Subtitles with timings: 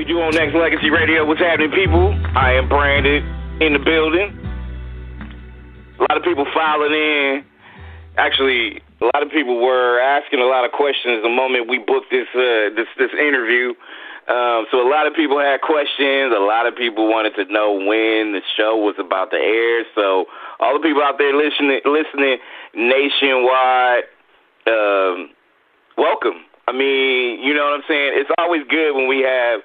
[0.00, 1.28] we do on Nexx Legacy Radio.
[1.28, 2.08] What's happening, people?
[2.32, 3.20] I am Branded
[3.60, 4.32] in the building.
[6.00, 7.44] A lot of people filing in.
[8.16, 12.08] Actually, a lot of people were asking a lot of questions the moment we booked
[12.08, 13.76] this uh, this this interview.
[14.24, 16.32] Um, so a lot of people had questions.
[16.32, 19.84] A lot of people wanted to know when the show was about to air.
[19.92, 20.24] So
[20.64, 22.40] all the people out there listening, listening
[22.72, 24.08] nationwide,
[24.64, 25.28] um,
[26.00, 26.48] welcome.
[26.64, 28.16] I mean, you know what I'm saying?
[28.16, 29.60] It's always good when we have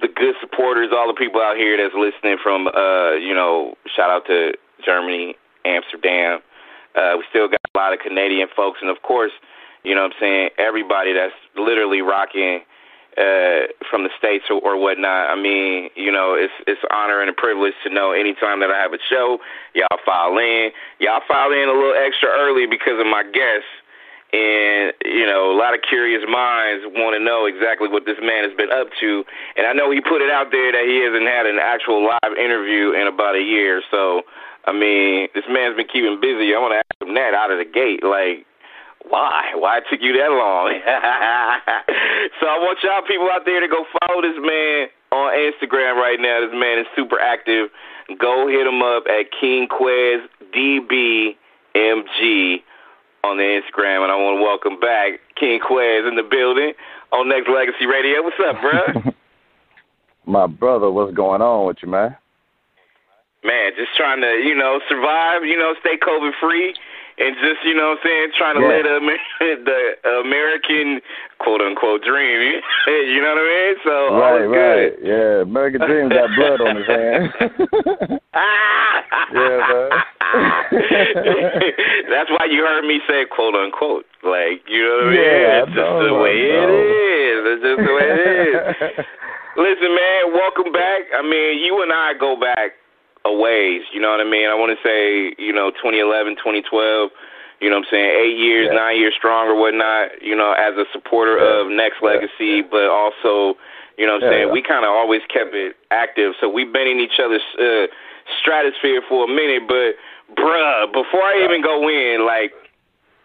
[0.00, 4.10] the good supporters, all the people out here that's listening from, uh, you know, shout
[4.10, 4.52] out to
[4.84, 5.34] Germany,
[5.64, 6.40] Amsterdam.
[6.94, 9.32] Uh, we still got a lot of Canadian folks, and of course,
[9.84, 12.60] you know what I'm saying, everybody that's literally rocking
[13.18, 15.30] uh, from the states or, or whatnot.
[15.30, 18.70] I mean, you know, it's it's an honor and a privilege to know anytime that
[18.70, 19.38] I have a show,
[19.74, 20.70] y'all file in.
[21.00, 23.70] Y'all file in a little extra early because of my guests.
[24.32, 28.44] And you know, a lot of curious minds want to know exactly what this man
[28.44, 29.24] has been up to.
[29.56, 32.36] And I know he put it out there that he hasn't had an actual live
[32.36, 33.80] interview in about a year.
[33.90, 34.22] So,
[34.68, 36.52] I mean, this man's been keeping busy.
[36.52, 38.44] I want to ask him that out of the gate, like
[39.08, 39.52] why?
[39.54, 40.76] Why it took you that long?
[42.40, 46.20] so I want y'all people out there to go follow this man on Instagram right
[46.20, 46.44] now.
[46.44, 47.70] This man is super active.
[48.20, 51.36] Go hit him up at King Quez DBMG
[53.24, 56.72] on the Instagram, and I want to welcome back King Quez in the building
[57.12, 58.22] on Nexx Legacy Radio.
[58.22, 59.12] What's up, bro?
[60.26, 62.16] My brother, what's going on with you, man?
[63.44, 66.74] Man, just trying to, you know, survive, you know, stay COVID free
[67.18, 68.68] and just you know what I'm saying, trying to yeah.
[68.78, 71.00] live the, the American
[71.38, 72.60] quote unquote dream.
[72.86, 73.74] you know what I mean?
[73.82, 75.06] So right, all is right, good.
[75.06, 75.42] yeah.
[75.42, 77.32] American dream got blood on his hands.
[79.34, 79.87] yeah, man.
[82.12, 84.04] That's why you heard me say quote unquote.
[84.22, 85.24] Like you know what I mean?
[85.24, 87.38] Yeah, it's just the way it is.
[87.48, 88.56] It's just the way it is.
[89.56, 91.08] Listen, man, welcome back.
[91.16, 92.78] I mean, you and I go back
[93.24, 93.82] a ways.
[93.92, 94.46] You know what I mean?
[94.48, 97.10] I want to say, you know, 2011, 2012.
[97.58, 98.10] You know what I'm saying?
[98.22, 98.78] Eight years, yeah.
[98.78, 100.22] nine years strong or whatnot.
[100.22, 101.64] You know, as a supporter yeah.
[101.64, 102.70] of Nexx Legacy, yeah.
[102.70, 103.58] but also,
[103.98, 104.52] you know what I'm saying?
[104.52, 106.38] We kind of always kept it active.
[106.38, 107.90] So we've been in each other's uh,
[108.38, 109.66] stratosphere for a minute.
[109.66, 109.98] But,
[110.36, 112.52] bruh, before I even go in, like,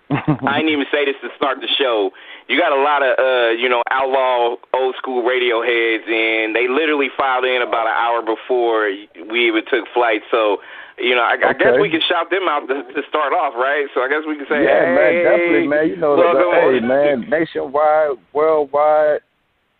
[0.48, 2.12] I didn't even say this to start the show
[2.48, 6.68] you got a lot of uh, you know, outlaw old school radio heads and they
[6.68, 8.92] literally filed in about an hour before
[9.32, 10.22] we even took flight.
[10.30, 10.58] So,
[10.98, 11.48] you know, I, okay.
[11.48, 13.88] I guess we can shout them out to, to start off, right?
[13.94, 15.88] So I guess we can say, yeah, hey, man, definitely, man.
[15.88, 19.22] You know, the, hey, man, nationwide, worldwide,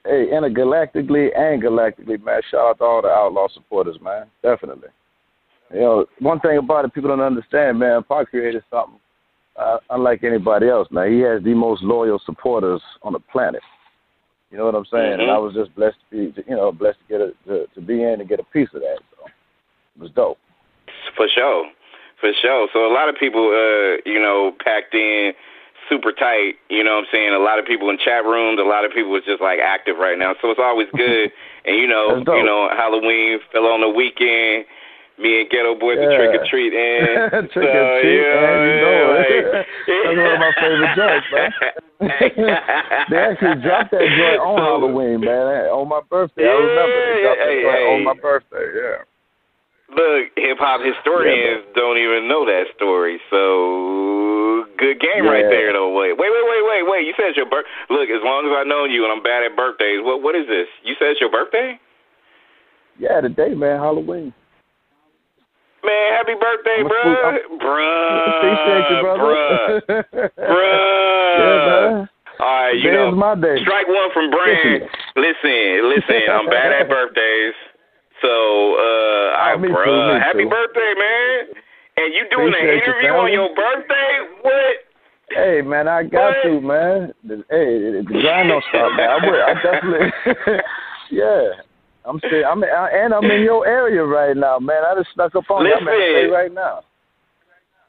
[0.06, 2.42] hey, intergalactically and galactically, man.
[2.50, 4.26] Shout out to all the outlaw supporters, man.
[4.42, 4.90] Definitely.
[5.72, 8.04] You know, one thing about it, people don't understand, man.
[8.04, 9.00] Pac created something
[9.56, 10.88] uh, unlike anybody else.
[10.92, 13.62] Now he has the most loyal supporters on the planet.
[14.52, 15.14] You know what I'm saying?
[15.14, 15.22] Mm-hmm.
[15.22, 17.82] And I was just blessed to be, you know, blessed to get a, to, to
[17.82, 19.00] be in and get a piece of that.
[19.18, 20.38] So it was dope.
[21.18, 21.70] For sure,
[22.22, 22.68] for sure.
[22.74, 25.34] So a lot of people, uh, you know, packed in
[25.90, 26.56] super tight.
[26.70, 27.34] You know what I'm saying?
[27.34, 28.60] A lot of people in chat rooms.
[28.60, 30.34] A lot of people is just like active right now.
[30.42, 31.32] So it's always good.
[31.66, 34.66] and you know, you know, Halloween fell on the weekend
[35.18, 36.10] me and Ghetto Boy yeah.
[36.10, 39.68] the trick or treat and trick so, or treat, you know, and you know like,
[39.88, 41.52] That's one of my favorite joints, man.
[43.10, 45.46] they actually dropped that joint on so, Halloween, man.
[45.54, 47.94] Eh, on my birthday, yeah, I remember they dropped that joint hey.
[47.94, 48.68] on my birthday.
[48.74, 49.00] Yeah.
[49.94, 55.38] Look, hip hop historians yeah, don't even know that story, so good game yeah.
[55.38, 55.94] right there, though.
[55.94, 57.04] Wait, wait, wait, wait, wait, wait.
[57.06, 57.70] You said it's your birth.
[57.94, 60.50] Look, as long as I know you and I'm bad at birthdays, what what is
[60.50, 60.66] this?
[60.82, 61.78] You said it's your birthday?
[62.98, 64.34] Yeah, today, man, Halloween.
[65.84, 67.38] Man, happy birthday, bruh.
[67.60, 68.28] Bruh.
[68.32, 69.24] Appreciate you, brother.
[69.24, 70.30] Bruh.
[70.40, 71.40] bruh.
[71.40, 72.10] Yeah, man.
[72.40, 73.56] All right, you Today's know, my day.
[73.62, 74.90] strike one from Brand.
[75.16, 77.54] Listen, listen, I'm bad at birthdays.
[78.22, 80.50] So, uh, oh, I, me bruh, too, happy too.
[80.50, 81.62] birthday, man.
[81.98, 84.12] And you doing Appreciate an interview you, on your birthday?
[84.42, 84.76] What?
[85.30, 86.44] Hey man, I got what?
[86.44, 87.14] to man.
[87.50, 89.10] Hey, the grind don't stop, man.
[89.10, 90.12] I would, I definitely,
[91.12, 91.50] yeah.
[92.06, 94.84] I'm still, I'm, I, and I'm in your area right now, man.
[94.84, 95.92] I just snuck up on Listen, you.
[95.92, 96.84] I'm LA right now.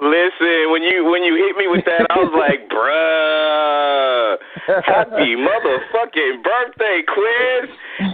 [0.01, 4.37] Listen, when you when you hit me with that, I was like, bruh,
[4.83, 7.67] happy motherfucking birthday, Quez.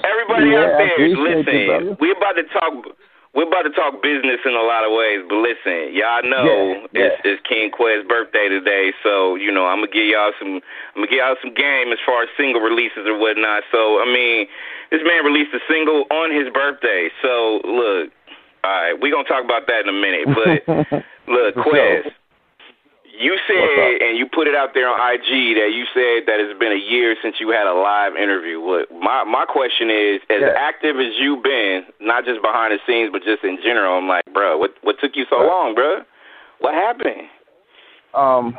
[0.04, 2.96] Everybody yeah, out there, listen, you, we about to talk.
[3.30, 7.06] We're about to talk business in a lot of ways, but listen, y'all know yeah,
[7.06, 7.30] it's, yeah.
[7.30, 11.14] it's King Quez's birthday today, so you know I'm gonna give y'all some, I'm gonna
[11.14, 13.62] give y'all some game as far as single releases or whatnot.
[13.70, 14.50] So I mean,
[14.90, 17.06] this man released a single on his birthday.
[17.22, 18.10] So look,
[18.66, 20.26] all right, we're gonna talk about that in a minute.
[20.26, 20.66] But
[21.30, 22.10] look, Quez,
[23.20, 26.58] You said, and you put it out there on IG that you said that it's
[26.58, 28.58] been a year since you had a live interview.
[28.60, 30.56] What my my question is, as yeah.
[30.56, 34.24] active as you've been, not just behind the scenes, but just in general, I'm like,
[34.32, 35.46] bro, what what took you so right.
[35.46, 36.00] long, bro?
[36.60, 37.28] What happened?
[38.16, 38.56] Um,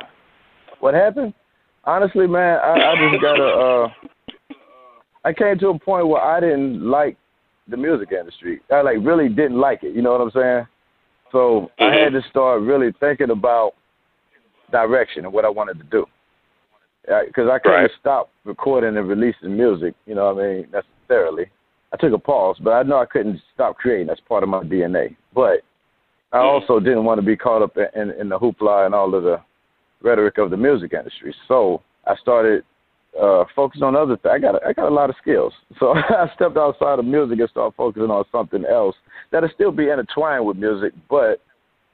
[0.78, 1.34] what happened?
[1.82, 3.42] Honestly, man, I, I just gotta.
[3.42, 3.88] uh
[5.24, 7.16] I came to a point where I didn't like
[7.66, 8.60] the music industry.
[8.70, 9.94] I like really didn't like it.
[9.94, 10.66] You know what I'm saying?
[11.32, 11.82] So mm-hmm.
[11.82, 13.74] I had to start really thinking about
[14.72, 16.06] direction and what I wanted to do.
[17.02, 17.90] Because I couldn't right.
[18.00, 19.94] stop recording and releasing music.
[20.06, 20.66] You know what I mean?
[20.72, 21.46] Necessarily.
[21.92, 24.06] I took a pause, but I know I couldn't stop creating.
[24.06, 25.16] That's part of my DNA.
[25.34, 25.62] But
[26.32, 26.46] I mm-hmm.
[26.46, 29.40] also didn't want to be caught up in, in the hoopla and all of the
[30.00, 31.34] rhetoric of the music industry.
[31.48, 32.64] So I started
[33.20, 34.32] uh, focusing on other things.
[34.32, 37.38] I got a, I got a lot of skills, so I stepped outside of music
[37.40, 38.96] and started focusing on something else
[39.30, 41.40] that'll still be intertwined with music, but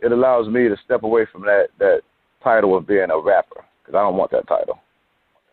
[0.00, 2.00] it allows me to step away from that that
[2.42, 4.78] title of being a rapper because I don't want that title.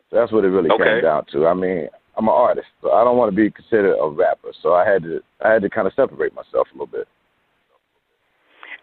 [0.09, 0.83] So that's what it really okay.
[0.83, 1.47] came down to.
[1.47, 1.87] I mean,
[2.17, 4.53] I'm an artist, so I don't want to be considered a rapper.
[4.61, 7.07] So I had to I had to kind of separate myself a little bit.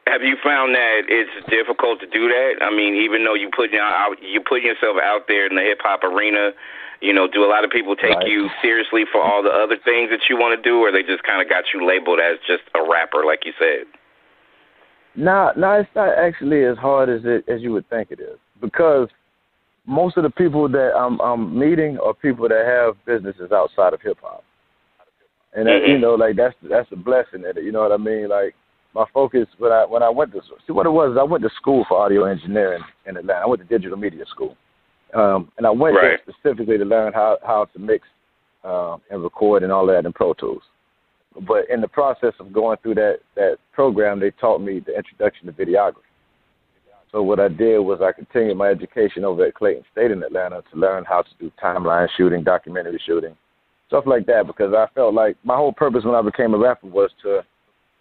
[0.07, 2.59] Have you found that it's difficult to do that?
[2.61, 5.79] I mean, even though you put out you put yourself out there in the hip
[5.81, 6.51] hop arena,
[7.01, 8.27] you know, do a lot of people take right.
[8.27, 11.23] you seriously for all the other things that you want to do, or they just
[11.23, 13.87] kind of got you labeled as just a rapper, like you said?
[15.15, 18.39] No, no, it's not actually as hard as it as you would think it is
[18.61, 19.09] because
[19.87, 24.01] most of the people that I'm I'm meeting are people that have businesses outside of
[24.01, 24.45] hip hop,
[25.55, 25.93] and that, mm-hmm.
[25.93, 27.43] you know, like that's that's a blessing.
[27.43, 28.55] That you know what I mean, like
[28.95, 31.17] my focus when I when I went to see what it was.
[31.19, 33.41] I went to school for audio engineering in Atlanta.
[33.41, 34.57] I went to digital media school,
[35.15, 36.19] um, and I went right.
[36.27, 38.07] there specifically to learn how how to mix
[38.65, 40.63] uh, and record and all that in Pro Tools.
[41.41, 45.47] But in the process of going through that that program, they taught me the introduction
[45.47, 46.09] to videography.
[47.11, 50.63] So what I did was I continued my education over at Clayton State in Atlanta
[50.73, 53.37] to learn how to do timeline shooting, documentary shooting,
[53.89, 54.47] stuff like that.
[54.47, 57.43] Because I felt like my whole purpose when I became a rapper was to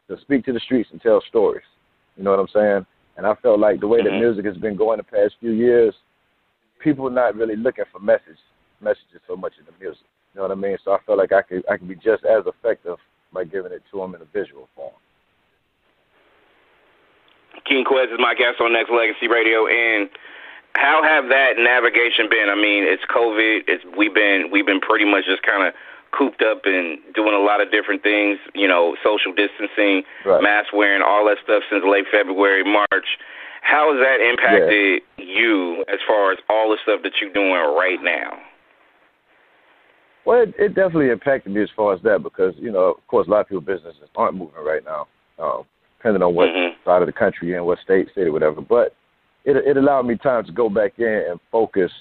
[0.07, 1.63] to speak to the streets and tell stories.
[2.16, 2.86] You know what I'm saying?
[3.18, 4.16] And I felt like the way mm-hmm.
[4.16, 5.94] that music has been going the past few years,
[6.84, 8.39] people are not really looking for message
[8.81, 10.04] messages so much in the music.
[10.34, 10.77] You know what I mean?
[10.84, 12.98] So I felt like I could I could be just as effective
[13.33, 14.94] by giving it to them in a visual form.
[17.66, 20.10] King Quez is my guest on Nexx Legacy Radio, and
[20.74, 22.50] how have that navigation been?
[22.50, 23.68] I mean, it's COVID.
[23.68, 25.74] It's we've been we've been pretty much just kind of
[26.12, 30.44] cooped up and doing a lot of different things, you know, social distancing, right.
[30.44, 33.18] mask wearing, all that stuff since late February, March.
[33.62, 35.24] How has that impacted yeah.
[35.24, 38.39] you as far as all the stuff that you're doing right now?
[40.25, 43.27] Well, it, it definitely impacted me as far as that because, you know, of course,
[43.27, 45.07] a lot of people businesses aren't moving right now,
[45.39, 45.63] um,
[45.97, 46.77] depending on what mm-hmm.
[46.88, 48.62] side of the country you're in, what state, city, whatever.
[48.62, 48.95] But
[49.45, 51.91] it it allowed me time to go back in and focus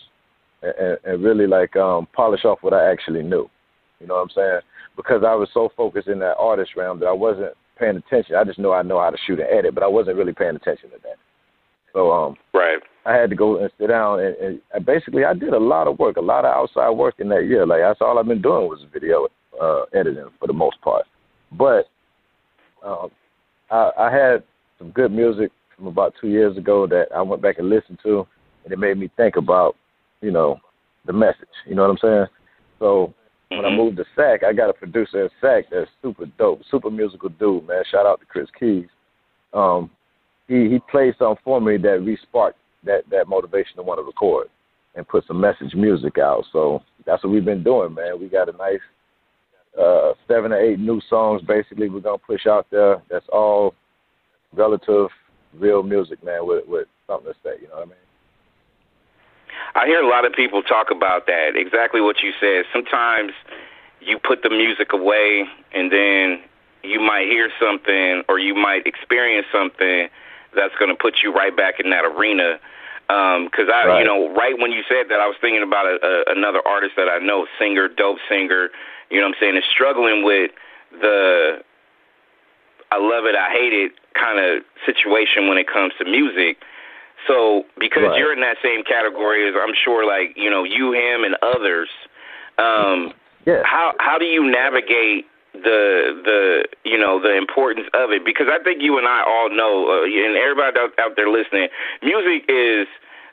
[0.62, 3.48] and, and really like um, polish off what I actually knew.
[4.00, 4.60] You know what I'm saying?
[4.96, 8.36] Because I was so focused in that artist realm that I wasn't paying attention.
[8.36, 10.56] I just know I know how to shoot and edit, but I wasn't really paying
[10.56, 11.16] attention to that.
[11.92, 12.78] So um, right.
[13.10, 15.98] I had to go and sit down and, and basically I did a lot of
[15.98, 17.66] work, a lot of outside work in that year.
[17.66, 19.26] Like that's all I've been doing was video
[19.60, 21.06] uh, editing for the most part.
[21.50, 21.86] But
[22.86, 23.10] um,
[23.70, 24.44] I, I had
[24.78, 28.26] some good music from about two years ago that I went back and listened to,
[28.64, 29.74] and it made me think about,
[30.20, 30.60] you know,
[31.04, 31.48] the message.
[31.66, 32.26] You know what I'm saying?
[32.78, 33.14] So
[33.48, 33.74] when mm-hmm.
[33.74, 37.30] I moved to SAC, I got a producer at SAC that's super dope, super musical
[37.30, 37.82] dude, man.
[37.90, 38.86] Shout out to Chris Keys.
[39.52, 39.90] Um,
[40.46, 44.48] he he played something for me that re-sparked that that motivation to want to record
[44.94, 46.44] and put some message music out.
[46.52, 48.20] So that's what we've been doing, man.
[48.20, 48.80] We got a nice
[49.80, 51.42] uh, seven or eight new songs.
[51.42, 53.02] Basically, we're gonna push out there.
[53.10, 53.74] That's all
[54.52, 55.08] relative,
[55.54, 57.62] real music, man, with with something to say.
[57.62, 57.94] You know what I mean?
[59.74, 61.50] I hear a lot of people talk about that.
[61.54, 62.64] Exactly what you said.
[62.72, 63.32] Sometimes
[64.00, 66.42] you put the music away and then
[66.82, 70.08] you might hear something or you might experience something
[70.54, 72.58] that's going to put you right back in that arena.
[73.08, 73.98] Because um, I, right.
[73.98, 76.94] you know, right when you said that, I was thinking about a, a, another artist
[76.96, 78.70] that I know, singer, dope singer.
[79.10, 79.56] You know what I'm saying?
[79.56, 80.52] Is struggling with
[80.92, 81.62] the
[82.92, 86.58] I love it, I hate it kind of situation when it comes to music.
[87.26, 88.18] So because right.
[88.18, 91.88] you're in that same category as I'm sure like, you know, you, him and others,
[92.58, 93.12] um
[93.46, 93.62] yeah.
[93.64, 98.62] how how do you navigate the the you know the importance of it because I
[98.62, 101.68] think you and I all know uh, and everybody out, out there listening
[102.02, 102.86] music is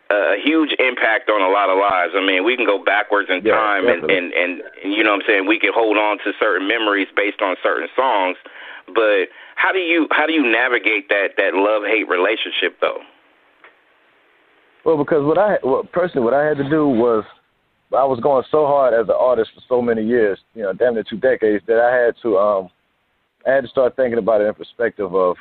[0.10, 2.14] a huge impact on a lot of lives.
[2.16, 5.12] I mean, we can go backwards in yeah, time and, and and and you know
[5.12, 8.38] what I'm saying we can hold on to certain memories based on certain songs,
[8.94, 13.02] but how do you how do you navigate that that love hate relationship though?
[14.86, 17.26] Well, because what I well, personally what I had to do was
[17.96, 20.96] I was going so hard as an artist for so many years, you know, damn
[20.96, 22.70] near two decades, that I had to um
[23.46, 25.38] I had to start thinking about it in perspective of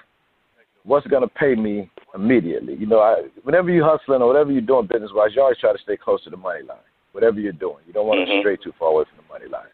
[0.84, 2.74] what's going to pay me immediately.
[2.74, 5.72] You know, I, whenever you're hustling or whatever you're doing business wise, you always try
[5.72, 6.78] to stay close to the money line.
[7.12, 8.40] Whatever you're doing, you don't want to mm-hmm.
[8.40, 9.72] stray too far away from the money line.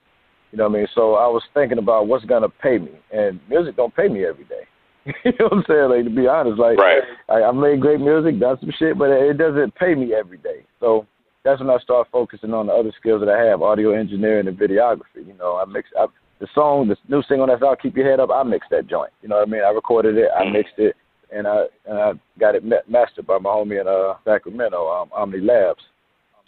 [0.50, 0.86] You know what I mean?
[0.94, 4.24] So I was thinking about what's going to pay me, and music don't pay me
[4.24, 4.64] every day.
[5.24, 5.90] you know what I'm saying?
[5.90, 7.02] Like to be honest, like right.
[7.28, 10.64] I, I made great music, done some shit, but it doesn't pay me every day.
[10.78, 11.06] So
[11.44, 14.58] that's when I start focusing on the other skills that I have, audio engineering and
[14.58, 15.26] videography.
[15.26, 16.06] You know, I mix I,
[16.38, 19.12] the song, the new single that's out, "Keep Your Head Up." I mixed that joint.
[19.22, 19.62] You know what I mean?
[19.62, 20.96] I recorded it, I mixed it,
[21.32, 25.40] and I and I got it mastered by my homie in uh, Sacramento, um, Omni
[25.40, 25.82] Labs.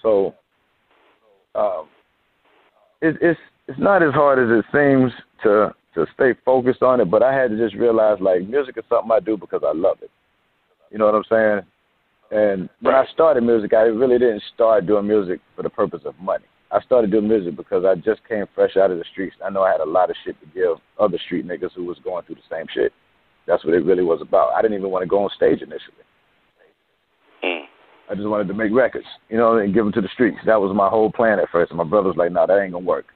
[0.01, 0.35] So,
[1.55, 1.89] um,
[3.01, 7.11] it, it's it's not as hard as it seems to to stay focused on it,
[7.11, 9.99] but I had to just realize like music is something I do because I love
[10.03, 10.11] it.
[10.91, 11.61] You know what I'm saying?
[12.31, 16.19] And when I started music, I really didn't start doing music for the purpose of
[16.21, 16.45] money.
[16.71, 19.37] I started doing music because I just came fresh out of the streets.
[19.45, 21.99] I know I had a lot of shit to give other street niggas who was
[22.03, 22.93] going through the same shit.
[23.47, 24.55] That's what it really was about.
[24.55, 26.05] I didn't even want to go on stage initially.
[27.45, 27.65] Mm.
[28.11, 30.39] I just wanted to make records, you know, and give them to the streets.
[30.47, 31.71] That was my whole plan at first.
[31.71, 33.07] And my brother was like, "No, nah, that ain't gonna work."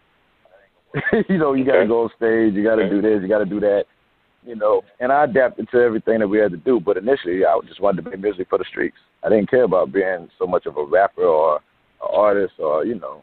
[1.29, 3.39] you know, you got to go on stage, you got to do this, you got
[3.39, 3.85] to do that,
[4.49, 4.83] you know.
[4.99, 6.81] And I adapted to everything that we had to do.
[6.81, 8.97] But initially, I just wanted to make music for the streets.
[9.23, 12.95] I didn't care about being so much of a rapper or an artist or you
[12.95, 13.23] know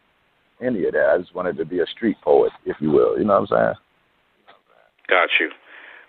[0.62, 1.12] any of that.
[1.13, 3.17] I just wanted to be a street poet, if you will.
[3.17, 3.75] You know what I'm saying?
[5.10, 5.50] Got you.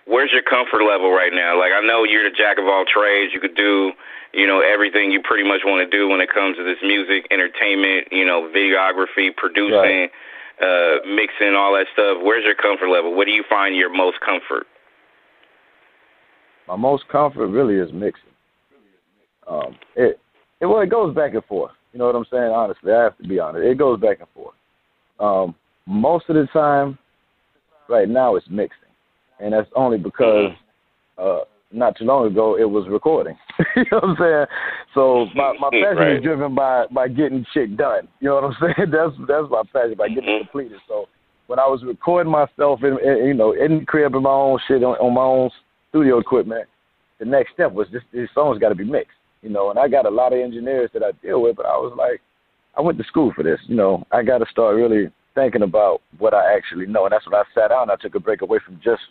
[0.06, 1.58] Where's your comfort level right now?
[1.58, 3.32] Like I know you're the jack of all trades.
[3.34, 3.90] You could do,
[4.32, 7.26] you know, everything you pretty much want to do when it comes to this music,
[7.32, 10.06] entertainment, you know, videography, producing.
[10.06, 10.10] Right
[10.60, 12.18] uh, mixing, all that stuff.
[12.22, 13.14] Where's your comfort level?
[13.14, 14.66] What do you find your most comfort?
[16.68, 18.22] My most comfort really is mixing.
[19.48, 20.18] Um, it,
[20.60, 21.72] it well, it goes back and forth.
[21.92, 22.52] You know what I'm saying?
[22.52, 23.64] Honestly, I have to be honest.
[23.64, 24.54] It goes back and forth.
[25.20, 25.54] Um,
[25.86, 26.98] most of the time,
[27.88, 28.90] right now, it's mixing,
[29.40, 30.50] and that's only because
[31.16, 31.40] uh,
[31.72, 33.36] not too long ago, it was recording.
[33.76, 34.46] you know what I'm saying?
[34.94, 36.16] So my my passion right.
[36.16, 38.08] is driven by by getting shit done.
[38.20, 38.90] You know what I'm saying?
[38.90, 40.42] That's that's my passion by getting mm-hmm.
[40.42, 40.78] it completed.
[40.88, 41.06] So
[41.46, 44.58] when I was recording myself in, in you know in the crib in my own
[44.66, 45.50] shit on, on my own
[45.96, 46.68] studio equipment,
[47.18, 49.16] the next step was this these songs got to be mixed.
[49.42, 51.76] You know, and I got a lot of engineers that I deal with, but I
[51.76, 52.20] was like,
[52.76, 53.60] I went to school for this.
[53.66, 57.26] You know, I got to start really thinking about what I actually know, and that's
[57.26, 57.90] when I sat down.
[57.90, 59.02] I took a break away from just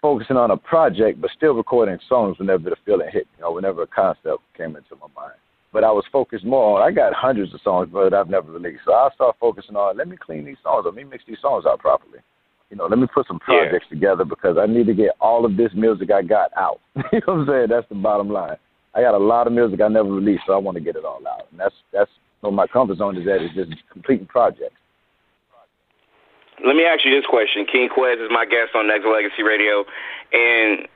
[0.00, 3.82] focusing on a project, but still recording songs whenever the feeling hit, you know, whenever
[3.82, 5.38] a concept came into my mind.
[5.72, 8.82] But I was focused more on, I got hundreds of songs, but I've never released.
[8.84, 11.64] So I started focusing on, let me clean these songs let me mix these songs
[11.66, 12.18] out properly.
[12.72, 13.94] You know, let me put some projects yeah.
[13.94, 16.80] together because I need to get all of this music I got out.
[17.12, 17.66] you know what I'm saying?
[17.68, 18.56] That's the bottom line.
[18.94, 21.04] I got a lot of music I never released, so I want to get it
[21.04, 21.48] all out.
[21.50, 22.10] And that's that's
[22.40, 24.80] what my comfort zone is at is just completing projects.
[26.64, 27.66] Let me ask you this question.
[27.70, 29.84] King Quez is my guest on Nexx Legacy Radio,
[30.32, 30.88] and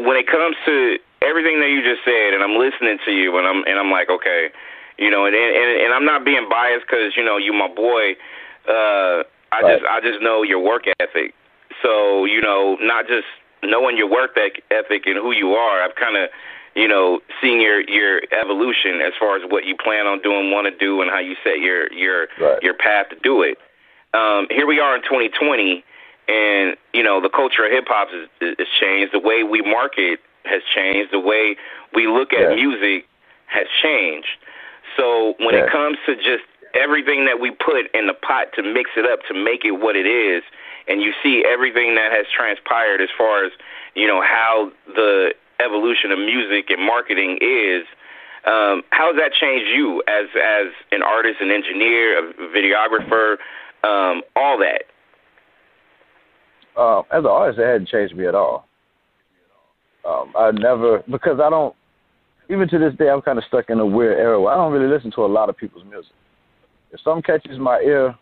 [0.00, 3.46] when it comes to everything that you just said, and I'm listening to you, and
[3.46, 4.48] I'm and I'm like, okay,
[4.96, 8.16] you know, and and, and I'm not being biased because you know you my boy.
[8.64, 9.78] Uh, I right.
[9.78, 11.34] just I just know your work ethic.
[11.82, 13.26] So you know, not just
[13.62, 16.30] knowing your work ethic and who you are, I've kind of
[16.74, 20.66] you know seen your your evolution as far as what you plan on doing, want
[20.66, 22.62] to do, and how you set your your right.
[22.62, 23.58] your path to do it
[24.14, 25.84] um, here we are in 2020,
[26.28, 28.28] and you know the culture of hip hop has,
[28.58, 29.14] has changed.
[29.14, 31.12] The way we market has changed.
[31.12, 31.56] The way
[31.94, 32.54] we look at yeah.
[32.54, 33.06] music
[33.46, 34.28] has changed.
[34.96, 35.64] So when yeah.
[35.64, 39.20] it comes to just everything that we put in the pot to mix it up
[39.28, 40.42] to make it what it is,
[40.88, 43.52] and you see everything that has transpired as far as
[43.94, 47.84] you know how the evolution of music and marketing is.
[48.44, 53.36] Um, how has that changed you as as an artist, an engineer, a videographer,
[53.84, 54.82] um, all that?
[56.76, 58.66] Uh, as an artist, it hadn't changed me at all.
[60.04, 61.74] Um, I never because I don't.
[62.50, 64.72] Even to this day, I'm kind of stuck in a weird era where I don't
[64.72, 66.12] really listen to a lot of people's music.
[66.92, 68.14] If something catches my ear,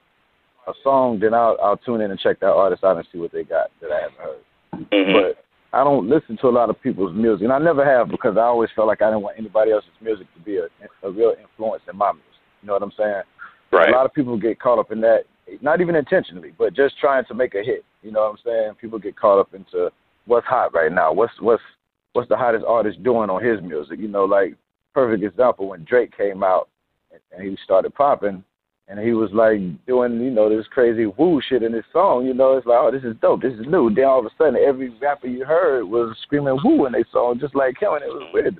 [0.66, 3.32] a song, then I'll I'll tune in and check that artist out and see what
[3.32, 4.90] they got that I haven't heard.
[4.92, 5.12] Mm-hmm.
[5.12, 5.44] But
[5.76, 8.42] I don't listen to a lot of people's music, and I never have because I
[8.42, 10.66] always felt like I didn't want anybody else's music to be a,
[11.06, 12.26] a real influence in my music.
[12.62, 13.22] You know what I'm saying?
[13.72, 13.88] Right.
[13.88, 15.24] A lot of people get caught up in that
[15.62, 17.84] not even intentionally, but just trying to make a hit.
[18.02, 18.74] You know what I'm saying?
[18.80, 19.90] People get caught up into
[20.26, 21.12] what's hot right now.
[21.12, 21.62] What's what's
[22.12, 23.98] what's the hottest artist doing on his music?
[23.98, 24.54] You know, like
[24.94, 26.68] perfect example when Drake came out
[27.32, 28.44] and he started popping
[28.90, 32.34] and he was like doing, you know, this crazy woo shit in his song, you
[32.34, 33.88] know, it's like, oh, this is dope, this is new.
[33.94, 37.38] Then all of a sudden every rapper you heard was screaming woo in their song
[37.40, 38.58] just like him and it was weird.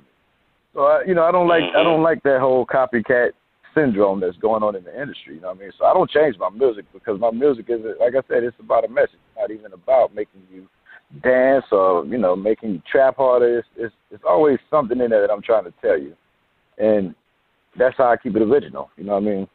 [0.73, 1.77] So I, you know, I don't like mm-hmm.
[1.77, 3.31] I don't like that whole copycat
[3.75, 5.35] syndrome that's going on in the industry.
[5.35, 5.71] You know what I mean?
[5.77, 8.85] So I don't change my music because my music is like I said, it's about
[8.85, 9.19] a message.
[9.19, 10.65] It's not even about making you
[11.21, 13.59] dance or you know making you trap harder.
[13.59, 16.15] It's, it's it's always something in there that I'm trying to tell you,
[16.77, 17.13] and
[17.77, 18.89] that's how I keep it original.
[18.95, 19.47] You know what I mean?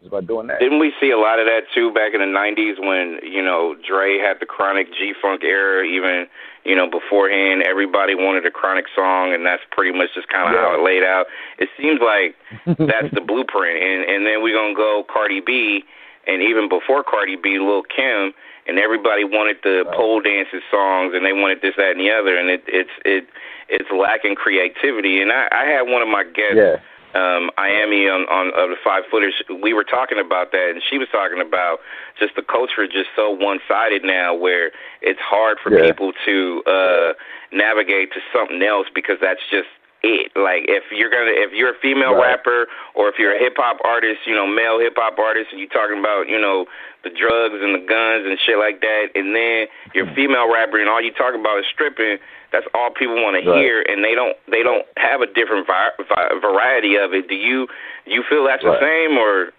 [0.00, 0.60] It's about doing that.
[0.60, 3.76] Didn't we see a lot of that too back in the '90s when you know
[3.84, 5.84] Dre had the Chronic G Funk era?
[5.84, 6.24] Even
[6.64, 10.56] you know beforehand, everybody wanted a Chronic song, and that's pretty much just kind of
[10.56, 10.72] yeah.
[10.72, 11.26] how it laid out.
[11.58, 12.32] It seems like
[12.80, 15.84] that's the blueprint, and and then we're gonna go Cardi B,
[16.26, 18.32] and even before Cardi B, Lil Kim,
[18.64, 19.92] and everybody wanted the right.
[19.94, 23.28] pole dances songs, and they wanted this, that, and the other, and it it's it
[23.68, 25.20] it's lacking creativity.
[25.20, 26.56] And I, I had one of my guests.
[26.56, 26.80] Yeah
[27.14, 30.98] um, Iami on, on of the five footers, we were talking about that, and she
[30.98, 31.80] was talking about
[32.18, 34.70] just the culture is just so one sided now, where
[35.02, 35.86] it's hard for yeah.
[35.86, 37.12] people to uh,
[37.52, 39.68] navigate to something else because that's just
[40.02, 40.32] it.
[40.36, 42.36] Like if you're gonna, if you're a female right.
[42.36, 45.60] rapper or if you're a hip hop artist, you know, male hip hop artist, and
[45.60, 46.66] you're talking about, you know,
[47.04, 50.78] the drugs and the guns and shit like that, and then you're a female rapper
[50.78, 52.18] and all you talk about is stripping
[52.52, 53.58] that's all people want to right.
[53.58, 57.28] hear, and they don't they don't have a different vi- vi- variety of it.
[57.28, 57.66] Do you
[58.06, 58.78] you feel that's right.
[58.78, 59.54] the same, or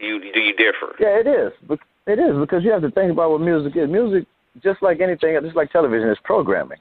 [0.00, 0.94] you do you differ?
[0.98, 1.52] Yeah, it is.
[2.06, 3.90] It is because you have to think about what music is.
[3.90, 4.26] Music,
[4.62, 6.78] just like anything, just like television, is programming.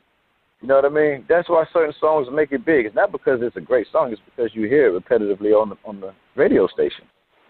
[0.61, 1.25] You know what I mean?
[1.29, 2.85] That's why certain songs make it big.
[2.85, 4.11] It's not because it's a great song.
[4.11, 7.05] It's because you hear it repetitively on the on the radio station,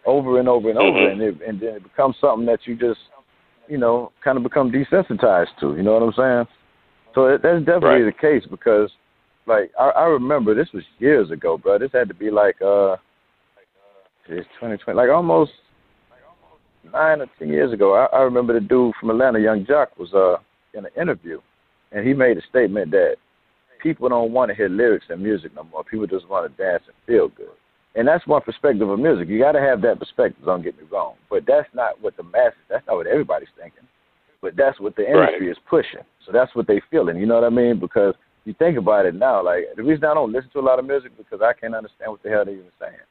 [0.06, 1.22] over and over and over, mm-hmm.
[1.22, 3.00] and it, and then it becomes something that you just,
[3.70, 5.76] you know, kind of become desensitized to.
[5.78, 6.48] You know what I'm saying?
[7.16, 8.14] So it, that's definitely right.
[8.14, 8.92] the case because,
[9.46, 11.80] like, I, I remember this was years ago, bro.
[11.80, 12.98] This had to be like, uh,
[14.28, 15.52] it's 2020, like almost
[16.92, 17.96] nine or ten years ago.
[17.96, 20.38] I, I remember the dude from Atlanta, Yung Joc, was uh
[20.78, 21.40] in an interview,
[21.92, 23.16] and he made a statement that
[23.82, 25.84] people don't want to hear lyrics and music no more.
[25.84, 27.56] People just want to dance and feel good.
[27.96, 29.28] And that's one perspective of music.
[29.28, 30.46] You got to have that perspective.
[30.46, 32.60] Don't get me wrong, but that's not what the masses.
[32.70, 33.88] That's not what everybody's thinking.
[34.42, 35.52] But that's what the industry right.
[35.52, 36.06] is pushing.
[36.26, 37.18] So that's what they feeling.
[37.18, 37.80] You know what I mean?
[37.80, 38.14] Because
[38.46, 40.86] you think about it now, like the reason I don't listen to a lot of
[40.86, 43.07] music because I can't understand what the hell they're even saying.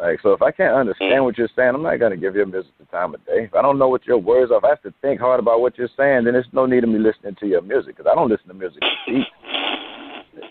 [0.00, 1.24] Like, so if I can't understand mm.
[1.24, 3.44] what you're saying, I'm not gonna give your music the time of day.
[3.44, 5.60] If I don't know what your words are, if I have to think hard about
[5.60, 8.14] what you're saying, then there's no need of me listening to your music because I
[8.14, 9.30] don't listen to music for beats.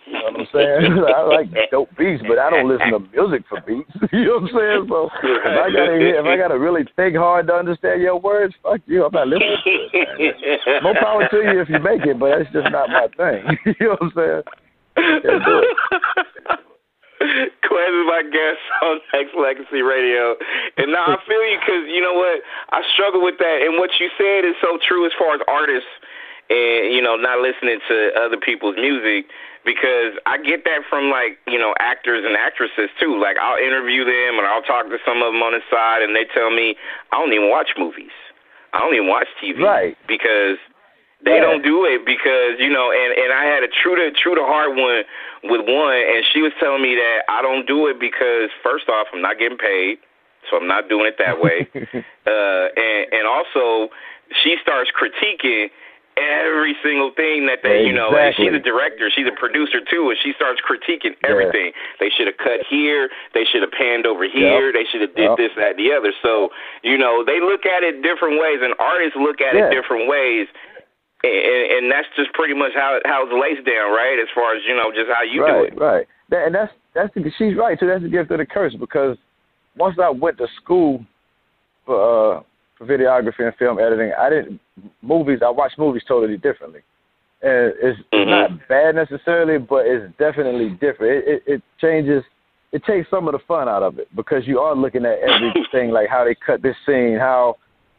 [0.07, 1.03] You know what I'm saying?
[1.15, 3.91] I like dope beats, but I don't listen to music for beats.
[4.11, 4.85] you know what I'm saying?
[4.89, 8.81] So if I gotta if I gotta really think hard to understand your words, fuck
[8.87, 9.05] you.
[9.05, 10.81] I'm not listening to it.
[10.81, 13.45] More power to you if you make it, but that's just not my thing.
[13.79, 15.21] you know what I'm saying?
[15.21, 16.59] Can't do it.
[17.65, 20.35] Quez is my guest on X Legacy Radio.
[20.77, 22.41] And now I feel you because, you know what?
[22.71, 23.65] I struggle with that.
[23.65, 25.89] And what you said is so true as far as artists
[26.49, 29.25] and, you know, not listening to other people's music
[29.65, 33.19] because I get that from like you know actors and actresses too.
[33.19, 36.15] Like I'll interview them and I'll talk to some of them on the side, and
[36.15, 36.77] they tell me
[37.11, 38.13] I don't even watch movies.
[38.71, 39.97] I don't even watch TV right.
[40.07, 40.61] because
[41.25, 41.41] they yeah.
[41.41, 42.93] don't do it because you know.
[42.93, 45.03] And and I had a true to true to heart one
[45.43, 49.07] with one, and she was telling me that I don't do it because first off,
[49.11, 49.97] I'm not getting paid,
[50.49, 51.65] so I'm not doing it that way.
[51.75, 53.89] uh, and and also
[54.45, 55.73] she starts critiquing
[56.17, 57.87] every single thing that they, exactly.
[57.91, 61.75] you know, and she's a director, she's a producer too, and she starts critiquing everything.
[61.75, 61.99] Yeah.
[61.99, 64.75] They should have cut here, they should have panned over here, yep.
[64.75, 65.37] they should have did yep.
[65.37, 66.15] this, that, and the other.
[66.23, 69.67] So, you know, they look at it different ways, and artists look at yeah.
[69.67, 70.47] it different ways.
[71.25, 74.17] And, and that's just pretty much how it, how it's laced down, right?
[74.21, 75.79] As far as you know, just how you right, do it.
[75.79, 76.45] Right, right.
[76.45, 77.77] And that's that's the, she's right.
[77.79, 79.17] So that's the gift of the curse because
[79.75, 81.05] once I went to school
[81.85, 82.41] for uh,
[82.77, 84.11] for videography and film editing.
[84.17, 84.59] I didn't
[85.01, 85.39] movies.
[85.45, 86.81] I watched movies totally differently,
[87.41, 88.29] and it's mm-hmm.
[88.29, 91.23] not bad necessarily, but it's definitely different.
[91.27, 92.23] It, it, it changes.
[92.71, 95.91] It takes some of the fun out of it because you are looking at everything
[95.91, 97.55] like how they cut this scene, how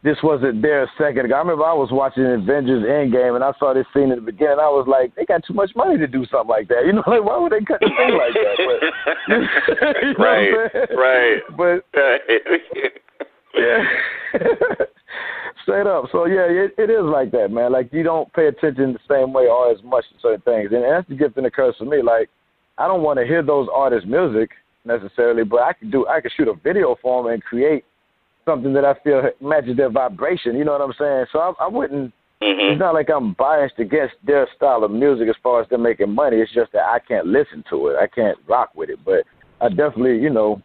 [0.07, 1.35] this wasn't there a second ago.
[1.35, 4.63] I remember I was watching Avengers Endgame and I saw this scene at the beginning.
[4.63, 6.85] I was like, they got too much money to do something like that.
[6.85, 8.55] You know, like why would they cut the scene like that?
[8.55, 8.79] But,
[9.27, 10.47] you know right,
[10.95, 11.39] right.
[11.59, 11.83] But
[13.53, 13.83] yeah.
[15.63, 16.05] Straight up.
[16.13, 17.73] So yeah, it, it is like that, man.
[17.73, 20.83] Like you don't pay attention the same way or as much to certain things, and
[20.83, 22.01] that's the gift and the curse for me.
[22.01, 22.29] Like
[22.77, 24.51] I don't want to hear those artists' music
[24.85, 27.83] necessarily, but I can do I can shoot a video for them and create
[28.47, 30.55] something that I feel matches their vibration.
[30.55, 31.25] You know what I'm saying?
[31.31, 32.13] So I, I wouldn't.
[32.41, 32.73] Mm-hmm.
[32.73, 36.13] It's not like I'm biased against their style of music as far as them making
[36.13, 36.37] money.
[36.37, 37.97] It's just that I can't listen to it.
[37.99, 38.99] I can't rock with it.
[39.03, 39.23] But
[39.59, 40.61] I definitely, you know,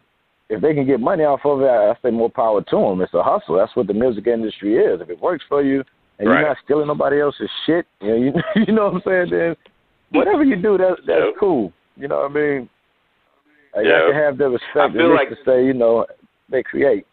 [0.49, 3.01] if they can get money off of it, I say more power to them.
[3.01, 3.57] It's a hustle.
[3.57, 5.01] That's what the music industry is.
[5.01, 5.83] If it works for you
[6.19, 6.39] and right.
[6.39, 8.15] you're not stealing nobody else's shit, you know,
[8.55, 9.27] you, you know what I'm saying?
[9.31, 9.55] Then
[10.11, 11.73] whatever you do, that that's cool.
[11.97, 12.69] You know what I mean?
[13.75, 14.07] Like, yeah.
[14.07, 16.05] You have to have the respect like, to say, you know,
[16.49, 17.05] they create.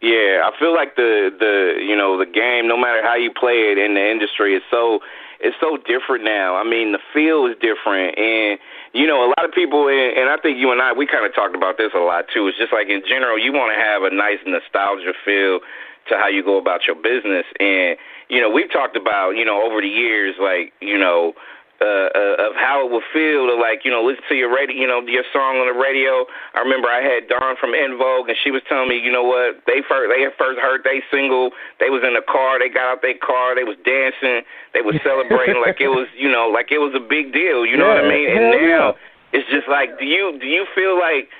[0.00, 3.68] Yeah, I feel like the the you know the game, no matter how you play
[3.68, 5.00] it in the industry, is so
[5.40, 6.56] it's so different now.
[6.56, 8.58] I mean, the feel is different, and
[8.92, 11.24] you know, a lot of people, and, and I think you and I, we kind
[11.26, 12.48] of talked about this a lot too.
[12.48, 15.60] It's just like in general, you want to have a nice nostalgia feel
[16.08, 18.00] to how you go about your business, and
[18.32, 21.34] you know, we've talked about you know over the years, like you know
[21.80, 24.76] uh, uh, of how it would feel to like you know listen to your radio,
[24.76, 26.28] you know your song on the radio.
[26.52, 29.24] I remember I had Dawn from En Vogue, and she was telling me, you know
[29.24, 31.56] what, they first they had first heard they single.
[31.80, 34.44] They was in the car, they got out their car, they was dancing,
[34.76, 37.64] they was celebrating like it was you know like it was a big deal.
[37.64, 38.28] You know yeah, what I mean?
[38.28, 39.38] And now yeah.
[39.40, 41.32] it's just like, do you do you feel like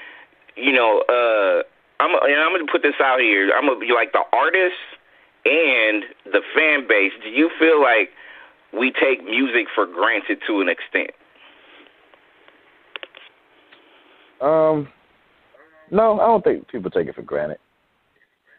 [0.56, 1.04] you know?
[1.04, 1.68] uh
[2.00, 3.52] I'm and I'm gonna put this out here.
[3.52, 4.80] I'm gonna be like the artist
[5.44, 7.12] and the fan base.
[7.22, 8.08] Do you feel like
[8.78, 11.10] we take music for granted to an extent.
[14.40, 14.88] Um,
[15.90, 17.58] no, I don't think people take it for granted.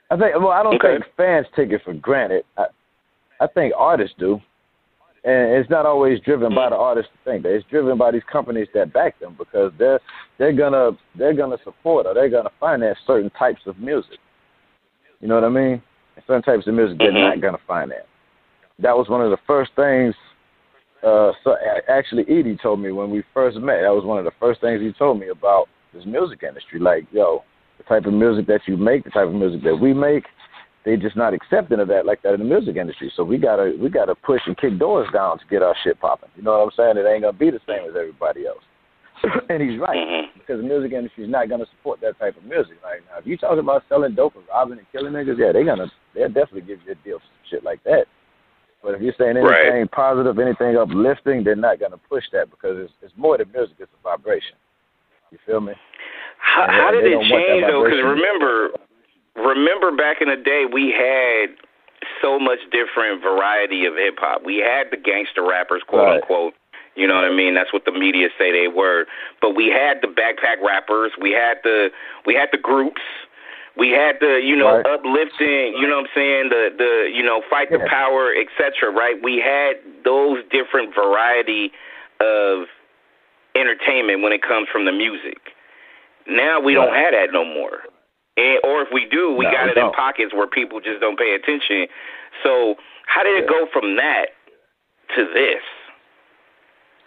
[0.09, 0.99] I think well, I don't okay.
[0.99, 2.43] think fans take it for granted.
[2.57, 2.65] I,
[3.39, 4.39] I think artists do,
[5.23, 7.55] and it's not always driven by the artists to think that.
[7.55, 9.99] It's driven by these companies that back them because they're
[10.37, 14.19] they're gonna they're gonna support or they're gonna finance certain types of music.
[15.21, 15.81] You know what I mean?
[16.27, 17.39] certain types of music they're mm-hmm.
[17.39, 18.05] not gonna finance
[18.81, 20.15] that was one of the first things.
[21.03, 21.55] Uh, so
[21.89, 23.81] actually, Edie told me when we first met.
[23.81, 26.79] That was one of the first things he told me about this music industry.
[26.79, 27.43] Like, yo,
[27.77, 30.25] the type of music that you make, the type of music that we make,
[30.85, 33.11] they're just not accepting of that like that in the music industry.
[33.15, 36.29] So we gotta we gotta push and kick doors down to get our shit popping.
[36.35, 36.97] You know what I'm saying?
[36.97, 38.63] It ain't gonna be the same as everybody else.
[39.49, 40.39] and he's right mm-hmm.
[40.39, 43.19] because the music industry is not gonna support that type of music right now.
[43.19, 46.27] If you talk about selling dope and robbing and killing niggas, yeah, they gonna they'll
[46.27, 48.05] definitely give you a deal for some shit like that.
[48.83, 49.91] But if you're saying anything right.
[49.91, 53.75] positive, anything uplifting, they're not going to push that because it's, it's more than music;
[53.79, 54.55] it's a vibration.
[55.31, 55.73] You feel me?
[56.39, 57.85] How, how did it change though?
[57.85, 58.69] Because remember,
[59.35, 61.55] remember back in the day, we had
[62.21, 64.43] so much different variety of hip hop.
[64.43, 66.21] We had the gangster rappers, quote right.
[66.21, 66.53] unquote.
[66.95, 67.55] You know what I mean?
[67.55, 69.05] That's what the media say they were.
[69.41, 71.11] But we had the backpack rappers.
[71.21, 71.89] We had the
[72.25, 73.01] we had the groups.
[73.77, 74.85] We had the, you know, right.
[74.85, 78.91] uplifting, you know what I'm saying, the the you know, fight the power, etc.
[78.91, 79.15] right?
[79.23, 81.71] We had those different variety
[82.19, 82.67] of
[83.55, 85.55] entertainment when it comes from the music.
[86.27, 86.85] Now we right.
[86.85, 87.87] don't have that no more.
[88.35, 89.87] And or if we do, we no, got we it don't.
[89.87, 91.87] in pockets where people just don't pay attention.
[92.43, 92.75] So,
[93.07, 94.35] how did it go from that
[95.15, 95.63] to this?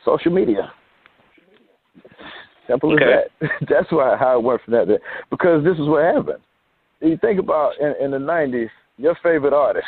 [0.04, 0.72] Social media.
[2.66, 3.04] Simple okay.
[3.04, 3.50] as that.
[3.68, 5.00] That's why how it went from that.
[5.30, 6.40] Because this is what happened
[7.08, 9.86] you think about in, in the '90s, your favorite artist,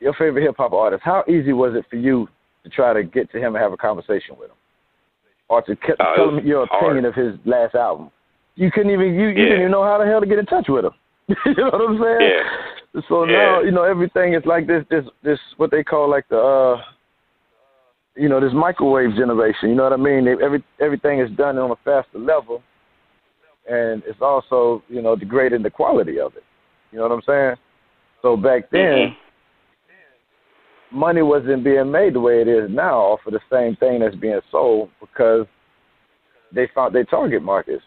[0.00, 1.02] your favorite hip hop artist.
[1.04, 2.28] How easy was it for you
[2.64, 4.56] to try to get to him and have a conversation with him,
[5.48, 7.04] or to ke- uh, tell him your opinion hard.
[7.04, 8.10] of his last album?
[8.56, 9.44] You couldn't even you, you yeah.
[9.44, 10.92] didn't even know how the hell to get in touch with him.
[11.28, 12.30] you know what I'm saying?
[12.30, 13.00] Yeah.
[13.08, 13.32] So yeah.
[13.32, 16.82] now you know everything is like this this this what they call like the uh
[18.16, 19.68] you know this microwave generation.
[19.68, 20.24] You know what I mean?
[20.24, 22.62] They, every everything is done on a faster level
[23.68, 26.44] and it's also you know degrading the quality of it.
[26.90, 27.56] You know what I'm saying?
[28.22, 29.14] So back then,
[29.90, 30.98] mm-hmm.
[30.98, 34.40] money wasn't being made the way it is now for the same thing that's being
[34.50, 35.46] sold because
[36.52, 37.82] they found their target markets.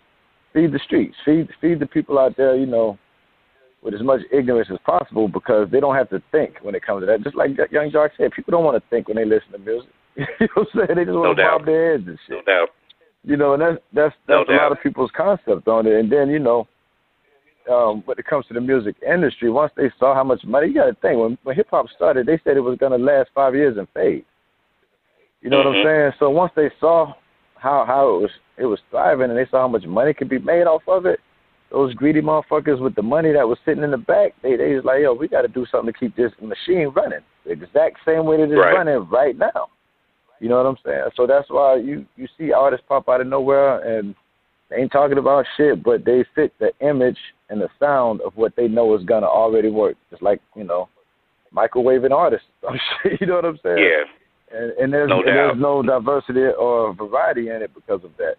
[0.54, 2.98] Feed the streets, feed feed the people out there, you know,
[3.82, 7.02] with as much ignorance as possible because they don't have to think when it comes
[7.02, 7.24] to that.
[7.24, 9.90] Just like Yung Joc said, people don't want to think when they listen to music.
[10.16, 10.98] you know what I'm saying?
[10.98, 12.44] They just want no to bob their heads and shit.
[12.46, 12.70] No doubt.
[13.24, 15.94] You know, and that's that's that's no a lot of people's concept on it.
[15.94, 16.68] And then you know,
[17.72, 20.74] um, when it comes to the music industry, once they saw how much money, you
[20.74, 23.30] got to think when when hip hop started, they said it was going to last
[23.36, 24.26] five years and fade.
[25.42, 25.70] You know mm-hmm.
[25.70, 26.12] what I'm saying?
[26.20, 27.14] So once they saw
[27.56, 30.40] how how it was it was thriving, and they saw how much money could be
[30.40, 31.20] made off of it,
[31.72, 34.84] those greedy motherfuckers with the money that was sitting in the back, they they was
[34.84, 38.26] like, yo, we got to do something to keep this machine running the exact same
[38.26, 38.74] way that it's right.
[38.74, 39.70] running right now.
[40.42, 41.04] You know what I'm saying?
[41.16, 44.16] So that's why you you see artists pop out of nowhere and
[44.70, 47.18] they ain't talking about shit, but they fit the image
[47.50, 49.98] and the sound of what they know is gonna already work.
[50.12, 50.90] It's like you know,
[51.56, 52.48] microwaving artists.
[52.64, 52.76] Oh,
[53.20, 53.78] you know what I'm saying?
[53.78, 54.58] Yeah.
[54.58, 58.36] And, and there's no and there's no diversity or variety in it because of that.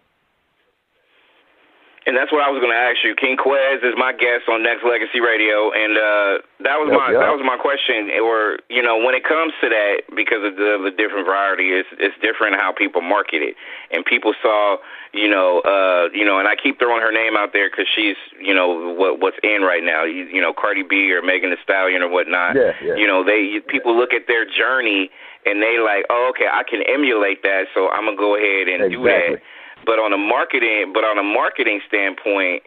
[2.04, 3.14] And that's what I was going to ask you.
[3.14, 7.08] King Quez is my guest on Nexx Legacy Radio, and uh, that was yep, my
[7.14, 7.22] yep.
[7.22, 8.10] that was my question.
[8.18, 11.86] Or you know, when it comes to that, because of the, the different variety, it's
[12.02, 13.54] it's different how people market it.
[13.94, 14.82] And people saw,
[15.14, 18.18] you know, uh, you know, and I keep throwing her name out there because she's,
[18.34, 20.02] you know, what what's in right now.
[20.02, 22.58] You, you know, Cardi B or Megan Thee Stallion or whatnot.
[22.58, 22.98] Yeah, yeah.
[22.98, 25.06] You know, they people look at their journey
[25.46, 28.82] and they like, oh, okay, I can emulate that, so I'm gonna go ahead and
[28.82, 28.98] exactly.
[28.98, 29.42] do that
[29.84, 32.62] but on a marketing but on a marketing standpoint,